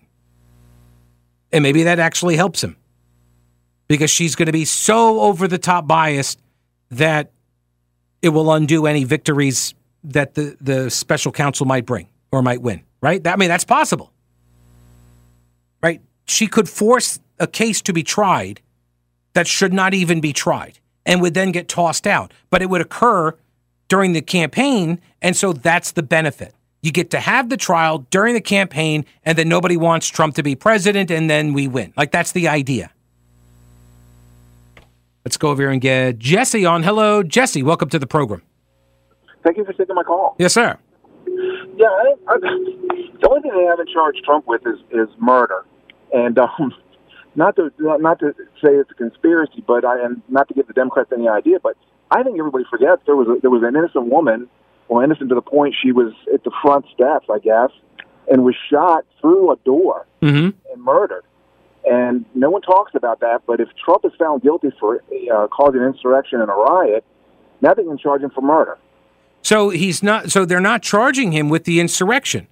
And 1.52 1.62
maybe 1.62 1.84
that 1.84 2.00
actually 2.00 2.34
helps 2.34 2.64
him 2.64 2.76
because 3.86 4.10
she's 4.10 4.34
going 4.34 4.46
to 4.46 4.52
be 4.52 4.64
so 4.64 5.20
over 5.20 5.46
the 5.46 5.58
top 5.58 5.86
biased 5.86 6.40
that 6.90 7.30
it 8.20 8.30
will 8.30 8.52
undo 8.52 8.86
any 8.86 9.04
victories 9.04 9.74
that 10.02 10.34
the, 10.34 10.56
the 10.60 10.90
special 10.90 11.30
counsel 11.30 11.64
might 11.64 11.86
bring 11.86 12.08
or 12.32 12.42
might 12.42 12.60
win, 12.60 12.82
right? 13.00 13.22
That, 13.22 13.34
I 13.34 13.36
mean, 13.36 13.48
that's 13.48 13.62
possible? 13.62 14.11
She 16.32 16.46
could 16.46 16.66
force 16.66 17.20
a 17.38 17.46
case 17.46 17.82
to 17.82 17.92
be 17.92 18.02
tried 18.02 18.62
that 19.34 19.46
should 19.46 19.74
not 19.74 19.92
even 19.92 20.20
be 20.20 20.32
tried 20.32 20.78
and 21.04 21.20
would 21.20 21.34
then 21.34 21.52
get 21.52 21.68
tossed 21.68 22.06
out, 22.06 22.32
but 22.48 22.62
it 22.62 22.70
would 22.70 22.80
occur 22.80 23.34
during 23.88 24.14
the 24.14 24.22
campaign. 24.22 24.98
And 25.20 25.36
so 25.36 25.52
that's 25.52 25.92
the 25.92 26.02
benefit. 26.02 26.54
You 26.80 26.90
get 26.90 27.10
to 27.10 27.20
have 27.20 27.50
the 27.50 27.58
trial 27.58 28.06
during 28.10 28.32
the 28.32 28.40
campaign, 28.40 29.04
and 29.24 29.36
then 29.36 29.48
nobody 29.48 29.76
wants 29.76 30.08
Trump 30.08 30.34
to 30.36 30.42
be 30.42 30.54
president, 30.56 31.10
and 31.10 31.28
then 31.28 31.52
we 31.52 31.68
win. 31.68 31.92
Like, 31.98 32.12
that's 32.12 32.32
the 32.32 32.48
idea. 32.48 32.90
Let's 35.24 35.36
go 35.36 35.50
over 35.50 35.62
here 35.62 35.70
and 35.70 35.80
get 35.80 36.18
Jesse 36.18 36.64
on. 36.64 36.82
Hello, 36.82 37.22
Jesse. 37.22 37.62
Welcome 37.62 37.90
to 37.90 37.98
the 37.98 38.06
program. 38.06 38.42
Thank 39.44 39.58
you 39.58 39.64
for 39.64 39.74
taking 39.74 39.94
my 39.94 40.02
call. 40.02 40.34
Yes, 40.38 40.54
sir. 40.54 40.78
Yeah, 41.76 41.86
I, 41.86 42.14
I, 42.26 42.38
the 42.38 43.28
only 43.28 43.42
thing 43.42 43.52
they 43.54 43.64
haven't 43.64 43.90
charged 43.90 44.24
Trump 44.24 44.46
with 44.48 44.66
is, 44.66 44.80
is 44.90 45.08
murder, 45.18 45.64
and 46.12 46.38
um, 46.38 46.74
not 47.34 47.56
to 47.56 47.72
not 47.78 48.18
to 48.20 48.34
say 48.62 48.70
it's 48.70 48.90
a 48.90 48.94
conspiracy, 48.94 49.62
but 49.66 49.84
I 49.84 50.04
and 50.04 50.22
not 50.28 50.48
to 50.48 50.54
give 50.54 50.66
the 50.66 50.74
Democrats 50.74 51.10
any 51.12 51.28
idea, 51.28 51.58
but 51.60 51.76
I 52.10 52.22
think 52.22 52.38
everybody 52.38 52.64
forgets 52.68 53.02
there 53.06 53.16
was 53.16 53.28
a, 53.28 53.40
there 53.40 53.50
was 53.50 53.62
an 53.62 53.76
innocent 53.76 54.06
woman 54.06 54.48
well, 54.88 55.02
innocent 55.02 55.30
to 55.30 55.34
the 55.34 55.42
point 55.42 55.74
she 55.80 55.92
was 55.92 56.12
at 56.32 56.44
the 56.44 56.50
front 56.60 56.84
steps, 56.94 57.26
I 57.32 57.38
guess, 57.38 57.70
and 58.30 58.44
was 58.44 58.54
shot 58.70 59.04
through 59.20 59.52
a 59.52 59.56
door 59.64 60.06
mm-hmm. 60.20 60.56
and 60.72 60.82
murdered. 60.82 61.24
And 61.84 62.24
no 62.34 62.50
one 62.50 62.62
talks 62.62 62.94
about 62.94 63.20
that. 63.20 63.42
But 63.46 63.60
if 63.60 63.68
Trump 63.82 64.04
is 64.04 64.12
found 64.18 64.42
guilty 64.42 64.68
for 64.78 65.02
uh, 65.32 65.48
causing 65.48 65.80
insurrection 65.80 66.40
and 66.40 66.50
a 66.50 66.54
riot, 66.54 67.04
now 67.60 67.74
they 67.74 67.82
can 67.82 67.98
charge 67.98 68.22
him 68.22 68.30
for 68.30 68.42
murder. 68.42 68.78
So 69.42 69.70
he's 69.70 70.02
not. 70.02 70.30
So 70.30 70.44
they're 70.44 70.60
not 70.60 70.82
charging 70.82 71.32
him 71.32 71.48
with 71.48 71.64
the 71.64 71.80
insurrection, 71.80 72.46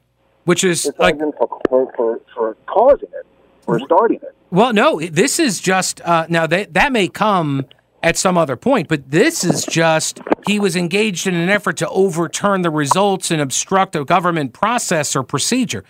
which 0.45 0.65
is 0.65 0.91
like 0.99 1.19
for, 1.19 1.61
for, 1.69 1.93
for, 1.97 2.21
for 2.35 2.57
causing 2.67 3.09
it 3.13 3.27
or 3.71 3.81
starting 3.81 4.19
it. 4.23 4.35
Well, 4.51 4.73
no, 4.73 5.01
this 5.01 5.39
is 5.39 5.61
just 5.61 6.01
uh, 6.01 6.27
now 6.29 6.47
that 6.47 6.75
that 6.75 6.93
may 6.93 7.09
come 7.09 7.67
at 8.03 8.17
some 8.17 8.39
other 8.39 8.57
point. 8.57 8.89
But 8.89 9.11
this 9.11 9.45
is 9.45 9.65
just 9.65 10.21
he 10.47 10.59
was 10.59 10.77
engaged 10.77 11.27
in 11.27 11.35
an 11.35 11.49
effort 11.49 11.77
to 11.79 11.89
overturn 11.89 12.63
the 12.63 12.71
results 12.71 13.31
and 13.31 13.41
obstruct 13.41 13.95
a 13.97 14.05
government 14.05 14.53
process 14.53 15.15
or 15.15 15.23
procedure. 15.23 15.85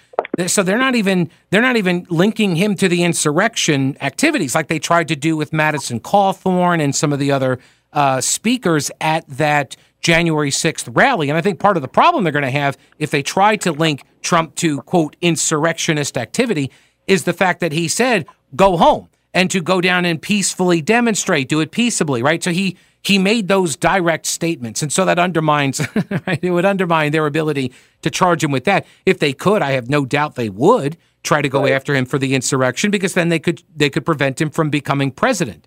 So 0.46 0.62
they're 0.62 0.78
not 0.78 0.94
even 0.94 1.30
they're 1.50 1.62
not 1.62 1.76
even 1.76 2.06
linking 2.08 2.56
him 2.56 2.74
to 2.76 2.88
the 2.88 3.02
insurrection 3.02 3.96
activities 4.00 4.54
like 4.54 4.68
they 4.68 4.78
tried 4.78 5.08
to 5.08 5.16
do 5.16 5.36
with 5.36 5.52
Madison 5.52 6.00
Cawthorn 6.00 6.80
and 6.80 6.94
some 6.94 7.12
of 7.12 7.18
the 7.18 7.32
other 7.32 7.58
uh, 7.92 8.20
speakers 8.20 8.90
at 9.00 9.26
that 9.28 9.76
January 10.00 10.50
6th 10.50 10.88
rally. 10.96 11.28
And 11.28 11.36
I 11.36 11.42
think 11.42 11.58
part 11.58 11.76
of 11.76 11.82
the 11.82 11.88
problem 11.88 12.24
they're 12.24 12.32
going 12.32 12.42
to 12.42 12.50
have 12.50 12.78
if 12.98 13.10
they 13.10 13.22
try 13.22 13.56
to 13.56 13.72
link 13.72 14.02
Trump 14.22 14.54
to 14.56 14.80
quote 14.82 15.16
insurrectionist 15.20 16.16
activity 16.16 16.70
is 17.10 17.24
the 17.24 17.32
fact 17.32 17.60
that 17.60 17.72
he 17.72 17.88
said 17.88 18.26
go 18.54 18.76
home 18.76 19.08
and 19.34 19.50
to 19.50 19.60
go 19.60 19.80
down 19.80 20.04
and 20.04 20.22
peacefully 20.22 20.80
demonstrate, 20.80 21.48
do 21.48 21.60
it 21.60 21.70
peaceably, 21.70 22.22
right? 22.22 22.42
So 22.42 22.52
he 22.52 22.76
he 23.02 23.18
made 23.18 23.48
those 23.48 23.76
direct 23.76 24.26
statements, 24.26 24.82
and 24.82 24.92
so 24.92 25.06
that 25.06 25.18
undermines, 25.18 25.80
right? 26.26 26.38
It 26.42 26.50
would 26.50 26.66
undermine 26.66 27.12
their 27.12 27.26
ability 27.26 27.72
to 28.02 28.10
charge 28.10 28.44
him 28.44 28.50
with 28.50 28.64
that. 28.64 28.86
If 29.06 29.18
they 29.18 29.32
could, 29.32 29.62
I 29.62 29.72
have 29.72 29.88
no 29.88 30.04
doubt 30.04 30.34
they 30.34 30.50
would 30.50 30.98
try 31.22 31.40
to 31.40 31.48
go 31.48 31.62
right. 31.62 31.72
after 31.72 31.94
him 31.94 32.04
for 32.04 32.18
the 32.18 32.34
insurrection 32.34 32.90
because 32.90 33.14
then 33.14 33.28
they 33.28 33.38
could 33.38 33.62
they 33.74 33.90
could 33.90 34.04
prevent 34.04 34.40
him 34.40 34.50
from 34.50 34.70
becoming 34.70 35.10
president. 35.10 35.66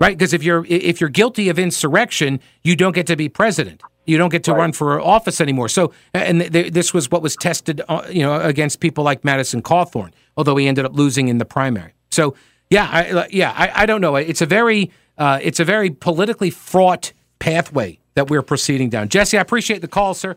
Right? 0.00 0.16
Because 0.16 0.32
if 0.32 0.42
you're 0.42 0.64
if 0.66 1.00
you're 1.00 1.10
guilty 1.10 1.48
of 1.48 1.58
insurrection, 1.58 2.40
you 2.62 2.76
don't 2.76 2.94
get 2.94 3.06
to 3.08 3.16
be 3.16 3.28
president. 3.28 3.82
You 4.06 4.18
don't 4.18 4.30
get 4.30 4.44
to 4.44 4.52
right. 4.52 4.58
run 4.58 4.72
for 4.72 5.00
office 5.00 5.40
anymore. 5.40 5.68
So, 5.68 5.92
and 6.12 6.40
th- 6.40 6.52
th- 6.52 6.72
this 6.72 6.92
was 6.92 7.10
what 7.10 7.22
was 7.22 7.36
tested, 7.36 7.80
uh, 7.88 8.06
you 8.10 8.22
know, 8.22 8.40
against 8.40 8.80
people 8.80 9.04
like 9.04 9.24
Madison 9.24 9.62
Cawthorn, 9.62 10.12
although 10.36 10.56
he 10.56 10.66
ended 10.66 10.84
up 10.84 10.94
losing 10.94 11.28
in 11.28 11.38
the 11.38 11.44
primary. 11.44 11.92
So, 12.10 12.34
yeah, 12.70 12.88
I, 12.90 13.26
yeah, 13.30 13.52
I, 13.56 13.82
I 13.82 13.86
don't 13.86 14.00
know. 14.00 14.16
It's 14.16 14.40
a 14.40 14.46
very, 14.46 14.90
uh, 15.18 15.38
it's 15.42 15.60
a 15.60 15.64
very 15.64 15.90
politically 15.90 16.50
fraught 16.50 17.12
pathway 17.38 17.98
that 18.14 18.30
we're 18.30 18.42
proceeding 18.42 18.90
down. 18.90 19.08
Jesse, 19.08 19.36
I 19.38 19.40
appreciate 19.40 19.80
the 19.80 19.88
call, 19.88 20.14
sir. 20.14 20.36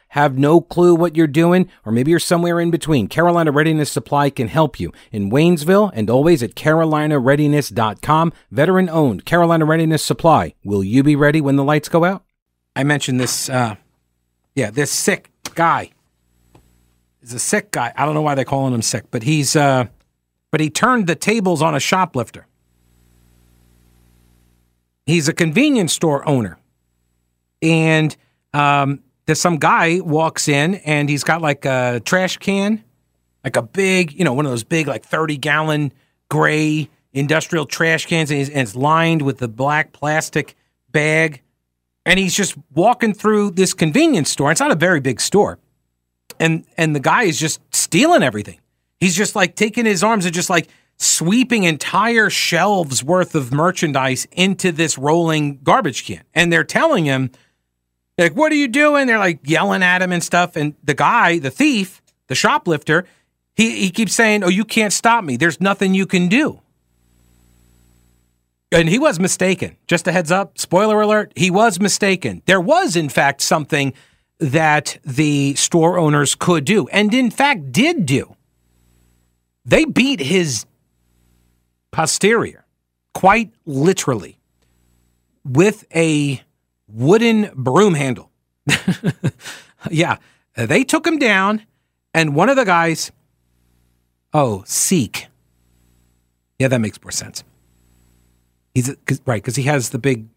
have 0.11 0.37
no 0.37 0.59
clue 0.59 0.93
what 0.93 1.15
you're 1.15 1.25
doing, 1.25 1.69
or 1.85 1.91
maybe 1.91 2.11
you're 2.11 2.19
somewhere 2.19 2.59
in 2.59 2.69
between, 2.69 3.07
Carolina 3.07 3.49
Readiness 3.49 3.89
Supply 3.89 4.29
can 4.29 4.49
help 4.49 4.77
you 4.77 4.91
in 5.09 5.31
Waynesville 5.31 5.89
and 5.93 6.09
always 6.09 6.43
at 6.43 6.53
carolinareadiness.com. 6.53 8.33
Veteran 8.51 8.89
owned 8.89 9.23
Carolina 9.23 9.63
Readiness 9.63 10.03
Supply. 10.03 10.53
Will 10.65 10.83
you 10.83 11.01
be 11.01 11.15
ready 11.15 11.39
when 11.39 11.55
the 11.55 11.63
lights 11.63 11.87
go 11.87 12.03
out? 12.03 12.25
I 12.75 12.83
mentioned 12.83 13.21
this, 13.21 13.47
uh, 13.49 13.75
yeah, 14.53 14.69
this 14.69 14.91
sick 14.91 15.31
guy 15.55 15.91
is 17.21 17.31
a 17.31 17.39
sick 17.39 17.71
guy. 17.71 17.93
I 17.95 18.05
don't 18.05 18.13
know 18.13 18.21
why 18.21 18.35
they're 18.35 18.43
calling 18.43 18.73
him 18.73 18.81
sick, 18.81 19.05
but 19.11 19.23
he's, 19.23 19.55
uh, 19.55 19.85
but 20.51 20.59
he 20.59 20.69
turned 20.69 21.07
the 21.07 21.15
tables 21.15 21.61
on 21.61 21.73
a 21.73 21.79
shoplifter. 21.79 22.47
He's 25.05 25.29
a 25.29 25.33
convenience 25.33 25.93
store 25.93 26.27
owner. 26.27 26.57
And, 27.61 28.13
um, 28.53 29.03
there's 29.25 29.39
some 29.39 29.57
guy 29.57 29.99
walks 30.01 30.47
in 30.47 30.75
and 30.75 31.09
he's 31.09 31.23
got 31.23 31.41
like 31.41 31.65
a 31.65 32.01
trash 32.03 32.37
can, 32.37 32.83
like 33.43 33.55
a 33.55 33.61
big, 33.61 34.13
you 34.13 34.25
know, 34.25 34.33
one 34.33 34.45
of 34.45 34.51
those 34.51 34.63
big, 34.63 34.87
like 34.87 35.05
30 35.05 35.37
gallon 35.37 35.93
gray 36.29 36.89
industrial 37.13 37.65
trash 37.65 38.05
cans, 38.05 38.31
and, 38.31 38.41
and 38.49 38.59
it's 38.59 38.75
lined 38.75 39.21
with 39.21 39.37
the 39.37 39.47
black 39.47 39.93
plastic 39.93 40.55
bag. 40.91 41.41
And 42.05 42.19
he's 42.19 42.35
just 42.35 42.55
walking 42.73 43.13
through 43.13 43.51
this 43.51 43.73
convenience 43.73 44.29
store. 44.29 44.51
It's 44.51 44.61
not 44.61 44.71
a 44.71 44.75
very 44.75 44.99
big 44.99 45.21
store. 45.21 45.59
And 46.39 46.65
and 46.77 46.95
the 46.95 46.99
guy 46.99 47.23
is 47.23 47.39
just 47.39 47.61
stealing 47.73 48.23
everything. 48.23 48.59
He's 48.99 49.15
just 49.15 49.35
like 49.35 49.55
taking 49.55 49.85
his 49.85 50.03
arms 50.03 50.25
and 50.25 50.33
just 50.33 50.49
like 50.49 50.69
sweeping 50.97 51.63
entire 51.63 52.29
shelves 52.29 53.03
worth 53.03 53.35
of 53.35 53.51
merchandise 53.51 54.27
into 54.31 54.71
this 54.71 54.97
rolling 54.97 55.59
garbage 55.63 56.05
can. 56.05 56.23
And 56.33 56.51
they're 56.51 56.63
telling 56.63 57.05
him, 57.05 57.31
like, 58.21 58.33
what 58.33 58.51
are 58.51 58.55
you 58.55 58.67
doing? 58.67 59.07
They're 59.07 59.17
like 59.17 59.39
yelling 59.43 59.83
at 59.83 60.01
him 60.01 60.11
and 60.11 60.23
stuff. 60.23 60.55
And 60.55 60.75
the 60.83 60.93
guy, 60.93 61.39
the 61.39 61.51
thief, 61.51 62.01
the 62.27 62.35
shoplifter, 62.35 63.05
he, 63.55 63.81
he 63.81 63.89
keeps 63.89 64.13
saying, 64.13 64.43
Oh, 64.43 64.49
you 64.49 64.65
can't 64.65 64.93
stop 64.93 65.23
me. 65.23 65.37
There's 65.37 65.59
nothing 65.59 65.93
you 65.93 66.05
can 66.05 66.27
do. 66.27 66.61
And 68.71 68.87
he 68.87 68.99
was 68.99 69.19
mistaken. 69.19 69.75
Just 69.87 70.07
a 70.07 70.11
heads 70.11 70.31
up, 70.31 70.57
spoiler 70.57 71.01
alert, 71.01 71.33
he 71.35 71.51
was 71.51 71.79
mistaken. 71.79 72.41
There 72.45 72.61
was, 72.61 72.95
in 72.95 73.09
fact, 73.09 73.41
something 73.41 73.93
that 74.39 74.97
the 75.03 75.53
store 75.55 75.99
owners 75.99 76.35
could 76.35 76.65
do, 76.65 76.87
and 76.87 77.13
in 77.13 77.29
fact 77.29 77.71
did 77.71 78.05
do. 78.05 78.35
They 79.65 79.85
beat 79.85 80.19
his 80.19 80.65
posterior, 81.91 82.65
quite 83.13 83.51
literally, 83.65 84.39
with 85.45 85.85
a 85.93 86.41
wooden 86.93 87.51
broom 87.55 87.93
handle. 87.93 88.31
yeah, 89.89 90.17
they 90.55 90.83
took 90.83 91.05
him 91.05 91.17
down, 91.17 91.65
and 92.13 92.35
one 92.35 92.49
of 92.49 92.55
the 92.55 92.65
guys, 92.65 93.11
oh, 94.33 94.63
Sikh. 94.65 95.27
Yeah, 96.59 96.67
that 96.67 96.79
makes 96.79 97.01
more 97.01 97.11
sense. 97.11 97.43
He's 98.73 98.95
cause, 99.05 99.21
right 99.25 99.41
because 99.41 99.55
he 99.55 99.63
has 99.63 99.89
the 99.89 99.99
big, 99.99 100.27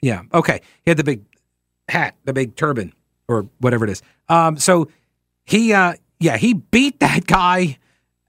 yeah, 0.00 0.22
okay. 0.32 0.60
He 0.84 0.90
had 0.90 0.98
the 0.98 1.04
big 1.04 1.22
hat, 1.88 2.14
the 2.24 2.32
big 2.32 2.56
turban, 2.56 2.92
or 3.28 3.48
whatever 3.58 3.84
it 3.84 3.90
is. 3.90 4.02
Um, 4.28 4.56
so 4.56 4.88
he, 5.44 5.72
uh, 5.72 5.94
yeah, 6.20 6.36
he 6.36 6.54
beat 6.54 7.00
that 7.00 7.26
guy 7.26 7.78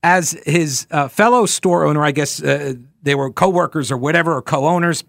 as 0.04 0.32
his 0.46 0.88
uh, 0.90 1.08
fellow 1.08 1.46
store 1.46 1.86
owner. 1.86 2.04
I 2.04 2.12
guess 2.12 2.42
uh, 2.42 2.76
they 3.04 3.16
were 3.16 3.32
co-workers 3.32 3.92
or 3.92 3.98
whatever, 3.98 4.36
or 4.36 4.42
co-owners 4.42 5.04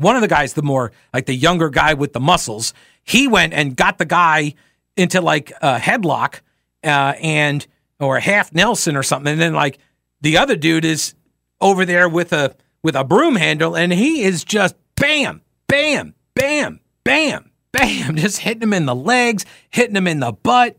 one 0.00 0.16
of 0.16 0.22
the 0.22 0.28
guys, 0.28 0.54
the 0.54 0.62
more 0.62 0.92
like 1.12 1.26
the 1.26 1.34
younger 1.34 1.68
guy 1.70 1.94
with 1.94 2.12
the 2.12 2.20
muscles, 2.20 2.74
he 3.04 3.28
went 3.28 3.52
and 3.52 3.76
got 3.76 3.98
the 3.98 4.04
guy 4.04 4.54
into 4.96 5.20
like 5.20 5.52
a 5.62 5.78
headlock 5.78 6.40
uh, 6.84 7.14
and 7.20 7.66
or 7.98 8.16
a 8.16 8.20
half 8.20 8.52
Nelson 8.54 8.96
or 8.96 9.02
something, 9.02 9.32
and 9.32 9.40
then 9.40 9.52
like 9.52 9.78
the 10.20 10.38
other 10.38 10.56
dude 10.56 10.84
is 10.84 11.14
over 11.60 11.84
there 11.84 12.08
with 12.08 12.32
a 12.32 12.54
with 12.82 12.96
a 12.96 13.04
broom 13.04 13.36
handle, 13.36 13.76
and 13.76 13.92
he 13.92 14.22
is 14.22 14.42
just 14.44 14.74
bam, 14.96 15.42
bam, 15.68 16.14
bam, 16.34 16.80
bam, 17.04 17.50
bam, 17.72 18.16
just 18.16 18.38
hitting 18.38 18.62
him 18.62 18.72
in 18.72 18.86
the 18.86 18.94
legs, 18.94 19.44
hitting 19.70 19.96
him 19.96 20.06
in 20.06 20.20
the 20.20 20.32
butt. 20.32 20.76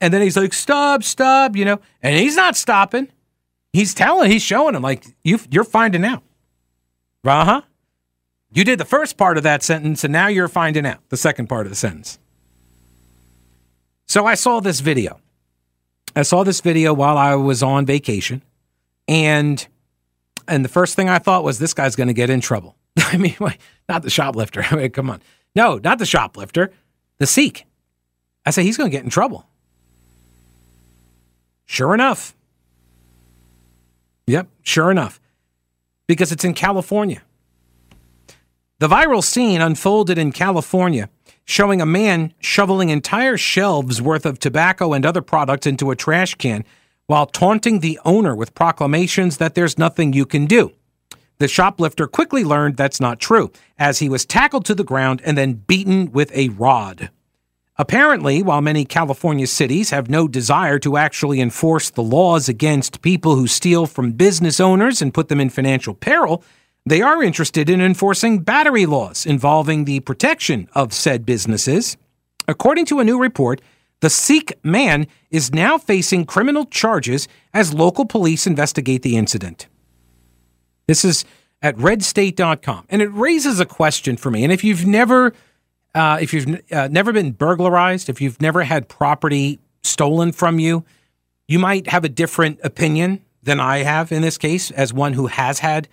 And 0.00 0.12
then 0.12 0.20
he's 0.20 0.36
like, 0.36 0.52
stop, 0.52 1.02
stop, 1.02 1.56
you 1.56 1.64
know, 1.64 1.80
and 2.02 2.16
he's 2.16 2.36
not 2.36 2.54
stopping. 2.54 3.08
He's 3.72 3.94
telling, 3.94 4.30
he's 4.30 4.42
showing 4.42 4.74
him, 4.74 4.82
like, 4.82 5.04
you, 5.24 5.38
you're 5.50 5.64
finding 5.64 6.04
out. 6.04 6.22
Uh 7.26 7.44
huh. 7.44 7.62
You 8.52 8.64
did 8.64 8.78
the 8.78 8.84
first 8.84 9.16
part 9.16 9.36
of 9.36 9.42
that 9.42 9.62
sentence, 9.62 10.04
and 10.04 10.12
now 10.12 10.28
you're 10.28 10.48
finding 10.48 10.86
out 10.86 10.98
the 11.08 11.16
second 11.16 11.48
part 11.48 11.66
of 11.66 11.70
the 11.70 11.76
sentence. 11.76 12.18
So 14.06 14.24
I 14.24 14.34
saw 14.34 14.60
this 14.60 14.80
video. 14.80 15.20
I 16.14 16.22
saw 16.22 16.44
this 16.44 16.60
video 16.60 16.94
while 16.94 17.18
I 17.18 17.34
was 17.34 17.62
on 17.62 17.84
vacation, 17.84 18.42
and 19.08 19.66
and 20.48 20.64
the 20.64 20.68
first 20.68 20.94
thing 20.94 21.08
I 21.08 21.18
thought 21.18 21.44
was 21.44 21.58
this 21.58 21.74
guy's 21.74 21.96
going 21.96 22.06
to 22.06 22.14
get 22.14 22.30
in 22.30 22.40
trouble. 22.40 22.76
I 22.98 23.16
mean, 23.16 23.36
not 23.88 24.02
the 24.02 24.10
shoplifter. 24.10 24.64
I 24.70 24.76
mean, 24.76 24.90
come 24.90 25.10
on, 25.10 25.20
no, 25.54 25.78
not 25.78 25.98
the 25.98 26.06
shoplifter, 26.06 26.72
the 27.18 27.26
Sikh. 27.26 27.66
I 28.46 28.50
said 28.50 28.62
he's 28.62 28.76
going 28.76 28.90
to 28.90 28.96
get 28.96 29.04
in 29.04 29.10
trouble. 29.10 29.44
Sure 31.64 31.92
enough. 31.92 32.34
Yep, 34.28 34.48
sure 34.62 34.90
enough 34.90 35.20
because 36.06 36.32
it's 36.32 36.44
in 36.44 36.54
California. 36.54 37.22
The 38.78 38.88
viral 38.88 39.24
scene 39.24 39.60
unfolded 39.60 40.18
in 40.18 40.32
California, 40.32 41.08
showing 41.44 41.80
a 41.80 41.86
man 41.86 42.34
shoveling 42.40 42.90
entire 42.90 43.36
shelves 43.36 44.02
worth 44.02 44.26
of 44.26 44.38
tobacco 44.38 44.92
and 44.92 45.06
other 45.06 45.22
products 45.22 45.66
into 45.66 45.90
a 45.90 45.96
trash 45.96 46.34
can 46.34 46.64
while 47.06 47.26
taunting 47.26 47.80
the 47.80 47.98
owner 48.04 48.34
with 48.34 48.54
proclamations 48.54 49.38
that 49.38 49.54
there's 49.54 49.78
nothing 49.78 50.12
you 50.12 50.26
can 50.26 50.46
do. 50.46 50.72
The 51.38 51.48
shoplifter 51.48 52.06
quickly 52.06 52.44
learned 52.44 52.76
that's 52.76 53.00
not 53.00 53.20
true, 53.20 53.52
as 53.78 53.98
he 53.98 54.08
was 54.08 54.24
tackled 54.24 54.64
to 54.66 54.74
the 54.74 54.84
ground 54.84 55.22
and 55.24 55.36
then 55.36 55.52
beaten 55.52 56.10
with 56.12 56.34
a 56.34 56.48
rod. 56.50 57.10
Apparently, 57.78 58.42
while 58.42 58.62
many 58.62 58.86
California 58.86 59.46
cities 59.46 59.90
have 59.90 60.08
no 60.08 60.26
desire 60.26 60.78
to 60.78 60.96
actually 60.96 61.40
enforce 61.40 61.90
the 61.90 62.02
laws 62.02 62.48
against 62.48 63.02
people 63.02 63.36
who 63.36 63.46
steal 63.46 63.86
from 63.86 64.12
business 64.12 64.60
owners 64.60 65.02
and 65.02 65.12
put 65.12 65.28
them 65.28 65.40
in 65.40 65.50
financial 65.50 65.92
peril, 65.92 66.42
they 66.86 67.02
are 67.02 67.22
interested 67.22 67.68
in 67.68 67.82
enforcing 67.82 68.38
battery 68.38 68.86
laws 68.86 69.26
involving 69.26 69.84
the 69.84 70.00
protection 70.00 70.68
of 70.72 70.94
said 70.94 71.26
businesses. 71.26 71.98
According 72.48 72.86
to 72.86 73.00
a 73.00 73.04
new 73.04 73.20
report, 73.20 73.60
the 74.00 74.08
Sikh 74.08 74.58
man 74.62 75.06
is 75.30 75.52
now 75.52 75.76
facing 75.76 76.24
criminal 76.24 76.64
charges 76.64 77.28
as 77.52 77.74
local 77.74 78.06
police 78.06 78.46
investigate 78.46 79.02
the 79.02 79.16
incident. 79.16 79.66
This 80.86 81.04
is 81.04 81.24
at 81.60 81.76
redstate.com. 81.76 82.86
And 82.88 83.02
it 83.02 83.08
raises 83.08 83.58
a 83.60 83.66
question 83.66 84.16
for 84.16 84.30
me. 84.30 84.44
And 84.44 84.52
if 84.52 84.62
you've 84.62 84.86
never 84.86 85.32
uh, 85.96 86.18
if 86.20 86.32
you've 86.32 86.60
uh, 86.70 86.88
never 86.90 87.12
been 87.12 87.32
burglarized, 87.32 88.08
if 88.08 88.20
you've 88.20 88.40
never 88.40 88.62
had 88.62 88.88
property 88.88 89.58
stolen 89.82 90.32
from 90.32 90.58
you, 90.58 90.84
you 91.48 91.58
might 91.58 91.88
have 91.88 92.04
a 92.04 92.08
different 92.08 92.60
opinion 92.62 93.24
than 93.42 93.60
I 93.60 93.78
have 93.78 94.12
in 94.12 94.22
this 94.22 94.38
case, 94.38 94.70
as 94.70 94.92
one 94.92 95.14
who 95.14 95.26
has 95.26 95.60
had 95.60 95.88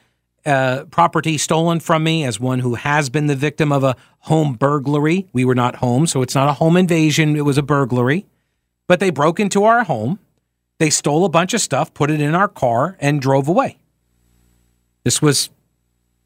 uh, 0.45 0.85
property 0.91 1.37
stolen 1.37 1.79
from 1.79 2.03
me, 2.03 2.23
as 2.25 2.39
one 2.39 2.59
who 2.59 2.75
has 2.75 3.09
been 3.09 3.27
the 3.27 3.35
victim 3.35 3.71
of 3.71 3.83
a 3.83 3.95
home 4.19 4.53
burglary. 4.53 5.27
We 5.33 5.45
were 5.45 5.55
not 5.55 5.77
home, 5.77 6.05
so 6.05 6.21
it's 6.21 6.35
not 6.35 6.49
a 6.49 6.53
home 6.53 6.77
invasion, 6.77 7.35
it 7.35 7.45
was 7.45 7.57
a 7.57 7.63
burglary. 7.63 8.25
But 8.87 8.99
they 8.99 9.09
broke 9.09 9.39
into 9.39 9.63
our 9.63 9.85
home 9.85 10.19
they 10.83 10.89
stole 10.89 11.23
a 11.23 11.29
bunch 11.29 11.53
of 11.53 11.61
stuff, 11.61 11.93
put 11.93 12.11
it 12.11 12.19
in 12.19 12.35
our 12.35 12.49
car, 12.49 12.97
and 12.99 13.21
drove 13.21 13.47
away. 13.47 13.77
This 15.05 15.21
was, 15.21 15.49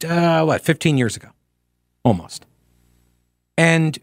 uh, 0.03 0.43
what, 0.45 0.61
15 0.63 0.97
years 0.97 1.15
ago, 1.15 1.27
almost. 2.03 2.46
And 3.57 3.97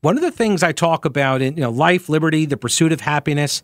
one 0.00 0.16
of 0.16 0.22
the 0.22 0.30
things 0.30 0.62
I 0.62 0.72
talk 0.72 1.04
about 1.04 1.42
in 1.42 1.56
you 1.56 1.62
know 1.62 1.70
life, 1.70 2.08
liberty, 2.08 2.46
the 2.46 2.56
pursuit 2.56 2.92
of 2.92 3.00
happiness, 3.00 3.62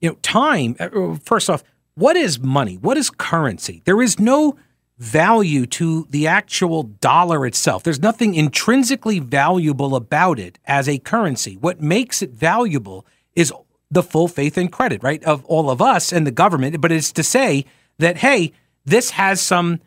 you 0.00 0.10
know, 0.10 0.16
time. 0.22 0.76
Uh, 0.78 1.14
first 1.22 1.48
off, 1.48 1.62
what 1.94 2.16
is 2.16 2.38
money? 2.38 2.76
What 2.76 2.96
is 2.96 3.10
currency? 3.10 3.82
There 3.84 4.02
is 4.02 4.18
no 4.18 4.56
value 4.98 5.66
to 5.66 6.06
the 6.10 6.26
actual 6.26 6.84
dollar 6.84 7.46
itself. 7.46 7.82
There's 7.82 8.00
nothing 8.00 8.34
intrinsically 8.34 9.18
valuable 9.18 9.94
about 9.94 10.38
it 10.38 10.58
as 10.64 10.88
a 10.88 10.98
currency. 10.98 11.56
What 11.56 11.80
makes 11.80 12.22
it 12.22 12.30
valuable 12.30 13.06
is 13.34 13.52
the 13.90 14.02
full 14.02 14.26
faith 14.26 14.56
and 14.56 14.72
credit, 14.72 15.02
right, 15.02 15.22
of 15.24 15.44
all 15.44 15.70
of 15.70 15.82
us 15.82 16.12
and 16.12 16.26
the 16.26 16.30
government. 16.30 16.80
But 16.80 16.92
it's 16.92 17.12
to 17.12 17.22
say 17.22 17.66
that 17.98 18.18
hey, 18.18 18.52
this 18.84 19.10
has 19.10 19.40
some 19.40 19.80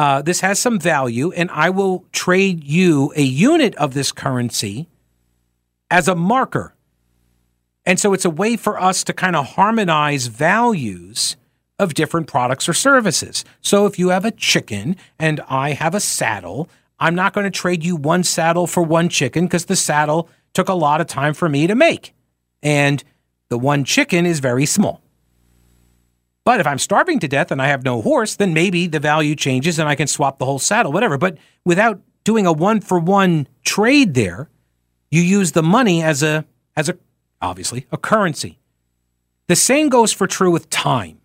uh, 0.00 0.22
this 0.22 0.40
has 0.40 0.58
some 0.58 0.80
value, 0.80 1.30
and 1.32 1.50
I 1.50 1.68
will 1.68 2.06
trade 2.10 2.64
you 2.64 3.12
a 3.16 3.22
unit 3.22 3.74
of 3.74 3.92
this 3.92 4.12
currency 4.12 4.88
as 5.90 6.08
a 6.08 6.14
marker. 6.14 6.74
And 7.84 8.00
so 8.00 8.14
it's 8.14 8.24
a 8.24 8.30
way 8.30 8.56
for 8.56 8.80
us 8.80 9.04
to 9.04 9.12
kind 9.12 9.36
of 9.36 9.44
harmonize 9.44 10.28
values 10.28 11.36
of 11.78 11.92
different 11.92 12.28
products 12.28 12.66
or 12.66 12.72
services. 12.72 13.44
So 13.60 13.84
if 13.84 13.98
you 13.98 14.08
have 14.08 14.24
a 14.24 14.30
chicken 14.30 14.96
and 15.18 15.42
I 15.50 15.72
have 15.72 15.94
a 15.94 16.00
saddle, 16.00 16.70
I'm 16.98 17.14
not 17.14 17.34
going 17.34 17.44
to 17.44 17.50
trade 17.50 17.84
you 17.84 17.94
one 17.94 18.24
saddle 18.24 18.66
for 18.66 18.82
one 18.82 19.10
chicken 19.10 19.44
because 19.44 19.66
the 19.66 19.76
saddle 19.76 20.30
took 20.54 20.70
a 20.70 20.74
lot 20.74 21.02
of 21.02 21.08
time 21.08 21.34
for 21.34 21.46
me 21.46 21.66
to 21.66 21.74
make. 21.74 22.14
And 22.62 23.04
the 23.50 23.58
one 23.58 23.84
chicken 23.84 24.24
is 24.24 24.40
very 24.40 24.64
small. 24.64 25.02
But 26.50 26.58
if 26.58 26.66
I'm 26.66 26.80
starving 26.80 27.20
to 27.20 27.28
death 27.28 27.52
and 27.52 27.62
I 27.62 27.68
have 27.68 27.84
no 27.84 28.02
horse, 28.02 28.34
then 28.34 28.52
maybe 28.52 28.88
the 28.88 28.98
value 28.98 29.36
changes 29.36 29.78
and 29.78 29.88
I 29.88 29.94
can 29.94 30.08
swap 30.08 30.40
the 30.40 30.44
whole 30.44 30.58
saddle, 30.58 30.90
whatever. 30.90 31.16
But 31.16 31.38
without 31.64 32.00
doing 32.24 32.44
a 32.44 32.52
one 32.52 32.80
for 32.80 32.98
one 32.98 33.46
trade 33.64 34.14
there, 34.14 34.50
you 35.12 35.22
use 35.22 35.52
the 35.52 35.62
money 35.62 36.02
as 36.02 36.24
a 36.24 36.44
as 36.76 36.88
a 36.88 36.98
obviously 37.40 37.86
a 37.92 37.96
currency. 37.96 38.58
The 39.46 39.54
same 39.54 39.90
goes 39.90 40.12
for 40.12 40.26
true 40.26 40.50
with 40.50 40.68
time. 40.70 41.20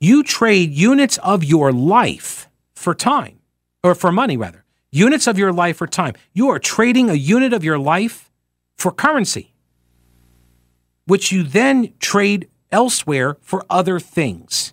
You 0.00 0.24
trade 0.24 0.72
units 0.72 1.16
of 1.18 1.44
your 1.44 1.70
life 1.70 2.48
for 2.74 2.96
time 2.96 3.38
or 3.84 3.94
for 3.94 4.10
money 4.10 4.36
rather. 4.36 4.64
Units 4.90 5.28
of 5.28 5.38
your 5.38 5.52
life 5.52 5.76
for 5.76 5.86
time. 5.86 6.14
You 6.32 6.48
are 6.48 6.58
trading 6.58 7.10
a 7.10 7.14
unit 7.14 7.52
of 7.52 7.62
your 7.62 7.78
life 7.78 8.28
for 8.76 8.90
currency 8.90 9.54
which 11.06 11.32
you 11.32 11.42
then 11.42 11.92
trade 12.00 12.48
elsewhere 12.74 13.38
for 13.40 13.64
other 13.70 14.00
things. 14.00 14.72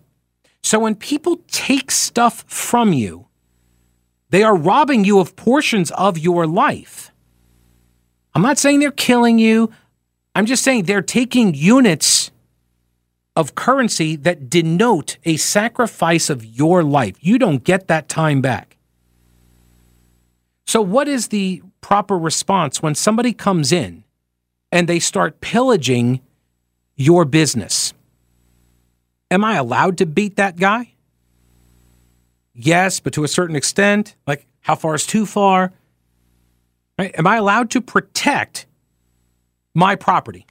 So 0.64 0.80
when 0.80 0.96
people 0.96 1.42
take 1.48 1.92
stuff 1.92 2.44
from 2.48 2.94
you, 2.94 3.28
they 4.32 4.42
are 4.42 4.56
robbing 4.56 5.06
you 5.06 5.20
of 5.20 5.36
portions 5.36 5.92
of 5.92 6.18
your 6.18 6.48
life. 6.48 7.12
I'm 8.34 8.42
not 8.42 8.58
saying 8.58 8.80
they're 8.80 8.92
killing 8.92 9.38
you. 9.38 9.72
I'm 10.34 10.48
just 10.48 10.64
saying 10.64 10.84
they're 10.84 11.02
taking 11.02 11.54
units 11.54 12.32
of 13.36 13.56
currency 13.56 14.16
that 14.16 14.50
denote 14.50 15.18
a 15.24 15.38
sacrifice 15.38 16.30
of 16.30 16.44
your 16.44 16.84
life. 16.84 17.16
You 17.20 17.38
don't 17.38 17.64
get 17.64 17.88
that 17.88 18.10
time 18.10 18.42
back. 18.42 18.78
So, 20.66 20.82
what 20.82 21.08
is 21.08 21.28
the 21.28 21.62
proper 21.82 22.18
response 22.18 22.82
when 22.82 22.96
somebody 22.96 23.34
comes 23.34 23.72
in 23.72 24.04
and 24.72 24.88
they 24.88 25.00
start 25.00 25.42
pillaging 25.42 26.22
your 26.96 27.26
business. 27.26 27.94
Am 29.30 29.44
I 29.44 29.56
allowed 29.56 29.98
to 30.00 30.06
beat 30.06 30.36
that 30.36 30.58
guy? 30.58 30.94
Yes, 32.54 33.00
but 33.00 33.14
to 33.14 33.24
a 33.24 33.28
certain 33.28 33.56
extent. 33.56 34.16
Like, 34.28 34.46
how 34.60 34.76
far 34.76 34.96
is 34.96 35.06
too 35.06 35.26
far? 35.26 35.72
Right? 37.00 37.14
Am 37.18 37.26
I 37.26 37.38
allowed 37.38 37.72
to 37.72 37.82
protect 37.82 38.66
my 39.74 39.96
property? 39.96 40.46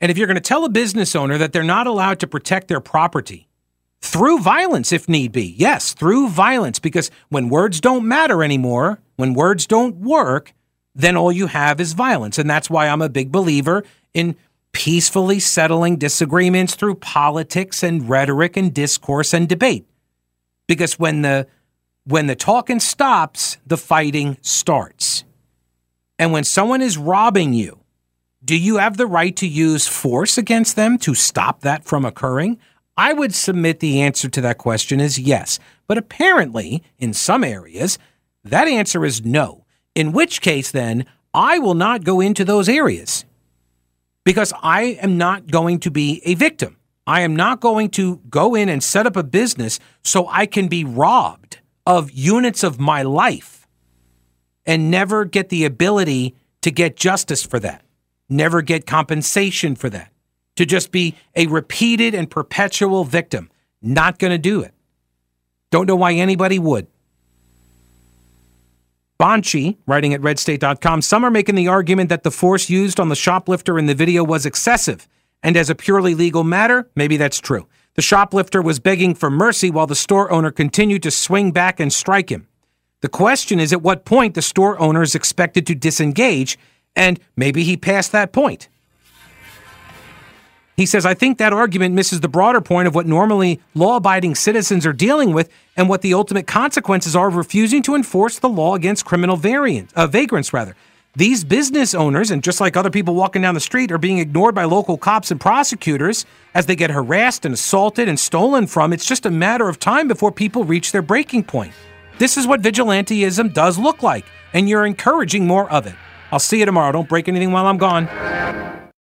And 0.00 0.10
if 0.10 0.18
you're 0.18 0.26
going 0.26 0.34
to 0.34 0.40
tell 0.40 0.64
a 0.64 0.70
business 0.70 1.14
owner 1.14 1.38
that 1.38 1.52
they're 1.52 1.62
not 1.62 1.86
allowed 1.86 2.20
to 2.20 2.26
protect 2.26 2.68
their 2.68 2.80
property 2.80 3.48
through 4.00 4.40
violence, 4.40 4.92
if 4.92 5.08
need 5.08 5.32
be, 5.32 5.54
yes, 5.56 5.94
through 5.94 6.28
violence, 6.28 6.78
because 6.78 7.10
when 7.28 7.48
words 7.48 7.80
don't 7.80 8.06
matter 8.06 8.42
anymore, 8.42 9.00
when 9.16 9.34
words 9.34 9.66
don't 9.66 9.96
work, 9.96 10.52
then 10.94 11.16
all 11.16 11.32
you 11.32 11.46
have 11.46 11.80
is 11.80 11.92
violence. 11.92 12.38
And 12.38 12.48
that's 12.48 12.68
why 12.68 12.88
I'm 12.88 13.02
a 13.02 13.08
big 13.08 13.32
believer 13.32 13.84
in 14.12 14.36
peacefully 14.74 15.38
settling 15.38 15.96
disagreements 15.96 16.74
through 16.74 16.96
politics 16.96 17.82
and 17.82 18.06
rhetoric 18.10 18.56
and 18.58 18.74
discourse 18.74 19.32
and 19.32 19.48
debate. 19.48 19.86
Because 20.66 20.98
when 20.98 21.22
the 21.22 21.46
when 22.06 22.26
the 22.26 22.36
talking 22.36 22.80
stops, 22.80 23.56
the 23.66 23.78
fighting 23.78 24.36
starts. 24.42 25.24
And 26.18 26.32
when 26.32 26.44
someone 26.44 26.82
is 26.82 26.98
robbing 26.98 27.54
you, 27.54 27.78
do 28.44 28.58
you 28.58 28.76
have 28.76 28.98
the 28.98 29.06
right 29.06 29.34
to 29.36 29.46
use 29.46 29.88
force 29.88 30.36
against 30.36 30.76
them 30.76 30.98
to 30.98 31.14
stop 31.14 31.62
that 31.62 31.84
from 31.84 32.04
occurring? 32.04 32.58
I 32.94 33.14
would 33.14 33.34
submit 33.34 33.80
the 33.80 34.02
answer 34.02 34.28
to 34.28 34.40
that 34.42 34.58
question 34.58 35.00
is 35.00 35.18
yes. 35.18 35.58
But 35.86 35.96
apparently, 35.96 36.82
in 36.98 37.14
some 37.14 37.42
areas, 37.42 37.98
that 38.44 38.68
answer 38.68 39.04
is 39.06 39.24
no. 39.24 39.64
In 39.94 40.12
which 40.12 40.42
case, 40.42 40.70
then, 40.70 41.06
I 41.32 41.58
will 41.58 41.74
not 41.74 42.04
go 42.04 42.20
into 42.20 42.44
those 42.44 42.68
areas 42.68 43.24
because 44.24 44.52
I 44.62 44.98
am 45.00 45.18
not 45.18 45.50
going 45.50 45.80
to 45.80 45.90
be 45.90 46.22
a 46.24 46.34
victim. 46.34 46.76
I 47.06 47.20
am 47.20 47.36
not 47.36 47.60
going 47.60 47.90
to 47.90 48.16
go 48.30 48.54
in 48.54 48.68
and 48.68 48.82
set 48.82 49.06
up 49.06 49.16
a 49.16 49.22
business 49.22 49.78
so 50.02 50.26
I 50.28 50.46
can 50.46 50.68
be 50.68 50.84
robbed 50.84 51.58
of 51.86 52.10
units 52.10 52.62
of 52.62 52.80
my 52.80 53.02
life 53.02 53.66
and 54.64 54.90
never 54.90 55.26
get 55.26 55.50
the 55.50 55.64
ability 55.66 56.34
to 56.62 56.70
get 56.70 56.96
justice 56.96 57.44
for 57.44 57.60
that, 57.60 57.84
never 58.30 58.62
get 58.62 58.86
compensation 58.86 59.74
for 59.74 59.90
that, 59.90 60.10
to 60.56 60.64
just 60.64 60.90
be 60.90 61.14
a 61.36 61.46
repeated 61.46 62.14
and 62.14 62.30
perpetual 62.30 63.04
victim. 63.04 63.50
Not 63.82 64.18
going 64.18 64.30
to 64.30 64.38
do 64.38 64.62
it. 64.62 64.72
Don't 65.70 65.86
know 65.86 65.96
why 65.96 66.14
anybody 66.14 66.58
would. 66.58 66.86
Bonchie, 69.18 69.76
writing 69.86 70.12
at 70.12 70.20
redstate.com, 70.20 71.00
some 71.00 71.24
are 71.24 71.30
making 71.30 71.54
the 71.54 71.68
argument 71.68 72.08
that 72.08 72.24
the 72.24 72.32
force 72.32 72.68
used 72.68 72.98
on 72.98 73.08
the 73.08 73.16
shoplifter 73.16 73.78
in 73.78 73.86
the 73.86 73.94
video 73.94 74.24
was 74.24 74.44
excessive. 74.44 75.06
And 75.42 75.56
as 75.56 75.70
a 75.70 75.74
purely 75.74 76.14
legal 76.14 76.42
matter, 76.42 76.88
maybe 76.96 77.16
that's 77.16 77.38
true. 77.38 77.68
The 77.94 78.02
shoplifter 78.02 78.60
was 78.60 78.80
begging 78.80 79.14
for 79.14 79.30
mercy 79.30 79.70
while 79.70 79.86
the 79.86 79.94
store 79.94 80.32
owner 80.32 80.50
continued 80.50 81.04
to 81.04 81.12
swing 81.12 81.52
back 81.52 81.78
and 81.78 81.92
strike 81.92 82.30
him. 82.30 82.48
The 83.02 83.08
question 83.08 83.60
is 83.60 83.72
at 83.72 83.82
what 83.82 84.04
point 84.04 84.34
the 84.34 84.42
store 84.42 84.80
owner 84.80 85.02
is 85.02 85.14
expected 85.14 85.64
to 85.68 85.76
disengage, 85.76 86.58
and 86.96 87.20
maybe 87.36 87.62
he 87.62 87.76
passed 87.76 88.10
that 88.12 88.32
point. 88.32 88.68
He 90.76 90.86
says, 90.86 91.06
I 91.06 91.14
think 91.14 91.38
that 91.38 91.52
argument 91.52 91.94
misses 91.94 92.20
the 92.20 92.28
broader 92.28 92.60
point 92.60 92.88
of 92.88 92.94
what 92.94 93.06
normally 93.06 93.60
law 93.74 93.96
abiding 93.96 94.34
citizens 94.34 94.84
are 94.84 94.92
dealing 94.92 95.32
with 95.32 95.48
and 95.76 95.88
what 95.88 96.02
the 96.02 96.14
ultimate 96.14 96.46
consequences 96.46 97.14
are 97.14 97.28
of 97.28 97.36
refusing 97.36 97.82
to 97.82 97.94
enforce 97.94 98.38
the 98.40 98.48
law 98.48 98.74
against 98.74 99.04
criminal 99.04 99.36
variant, 99.36 99.92
uh, 99.94 100.06
vagrants. 100.06 100.52
Rather. 100.52 100.74
These 101.16 101.44
business 101.44 101.94
owners, 101.94 102.32
and 102.32 102.42
just 102.42 102.60
like 102.60 102.76
other 102.76 102.90
people 102.90 103.14
walking 103.14 103.40
down 103.40 103.54
the 103.54 103.60
street, 103.60 103.92
are 103.92 103.98
being 103.98 104.18
ignored 104.18 104.52
by 104.52 104.64
local 104.64 104.98
cops 104.98 105.30
and 105.30 105.40
prosecutors 105.40 106.26
as 106.54 106.66
they 106.66 106.74
get 106.74 106.90
harassed 106.90 107.44
and 107.44 107.54
assaulted 107.54 108.08
and 108.08 108.18
stolen 108.18 108.66
from. 108.66 108.92
It's 108.92 109.06
just 109.06 109.24
a 109.24 109.30
matter 109.30 109.68
of 109.68 109.78
time 109.78 110.08
before 110.08 110.32
people 110.32 110.64
reach 110.64 110.90
their 110.90 111.02
breaking 111.02 111.44
point. 111.44 111.72
This 112.18 112.36
is 112.36 112.48
what 112.48 112.62
vigilanteism 112.62 113.54
does 113.54 113.78
look 113.78 114.02
like, 114.02 114.24
and 114.52 114.68
you're 114.68 114.86
encouraging 114.86 115.46
more 115.46 115.70
of 115.70 115.86
it. 115.86 115.94
I'll 116.32 116.40
see 116.40 116.58
you 116.58 116.66
tomorrow. 116.66 116.90
Don't 116.90 117.08
break 117.08 117.28
anything 117.28 117.52
while 117.52 117.66
I'm 117.66 117.78
gone. 117.78 118.08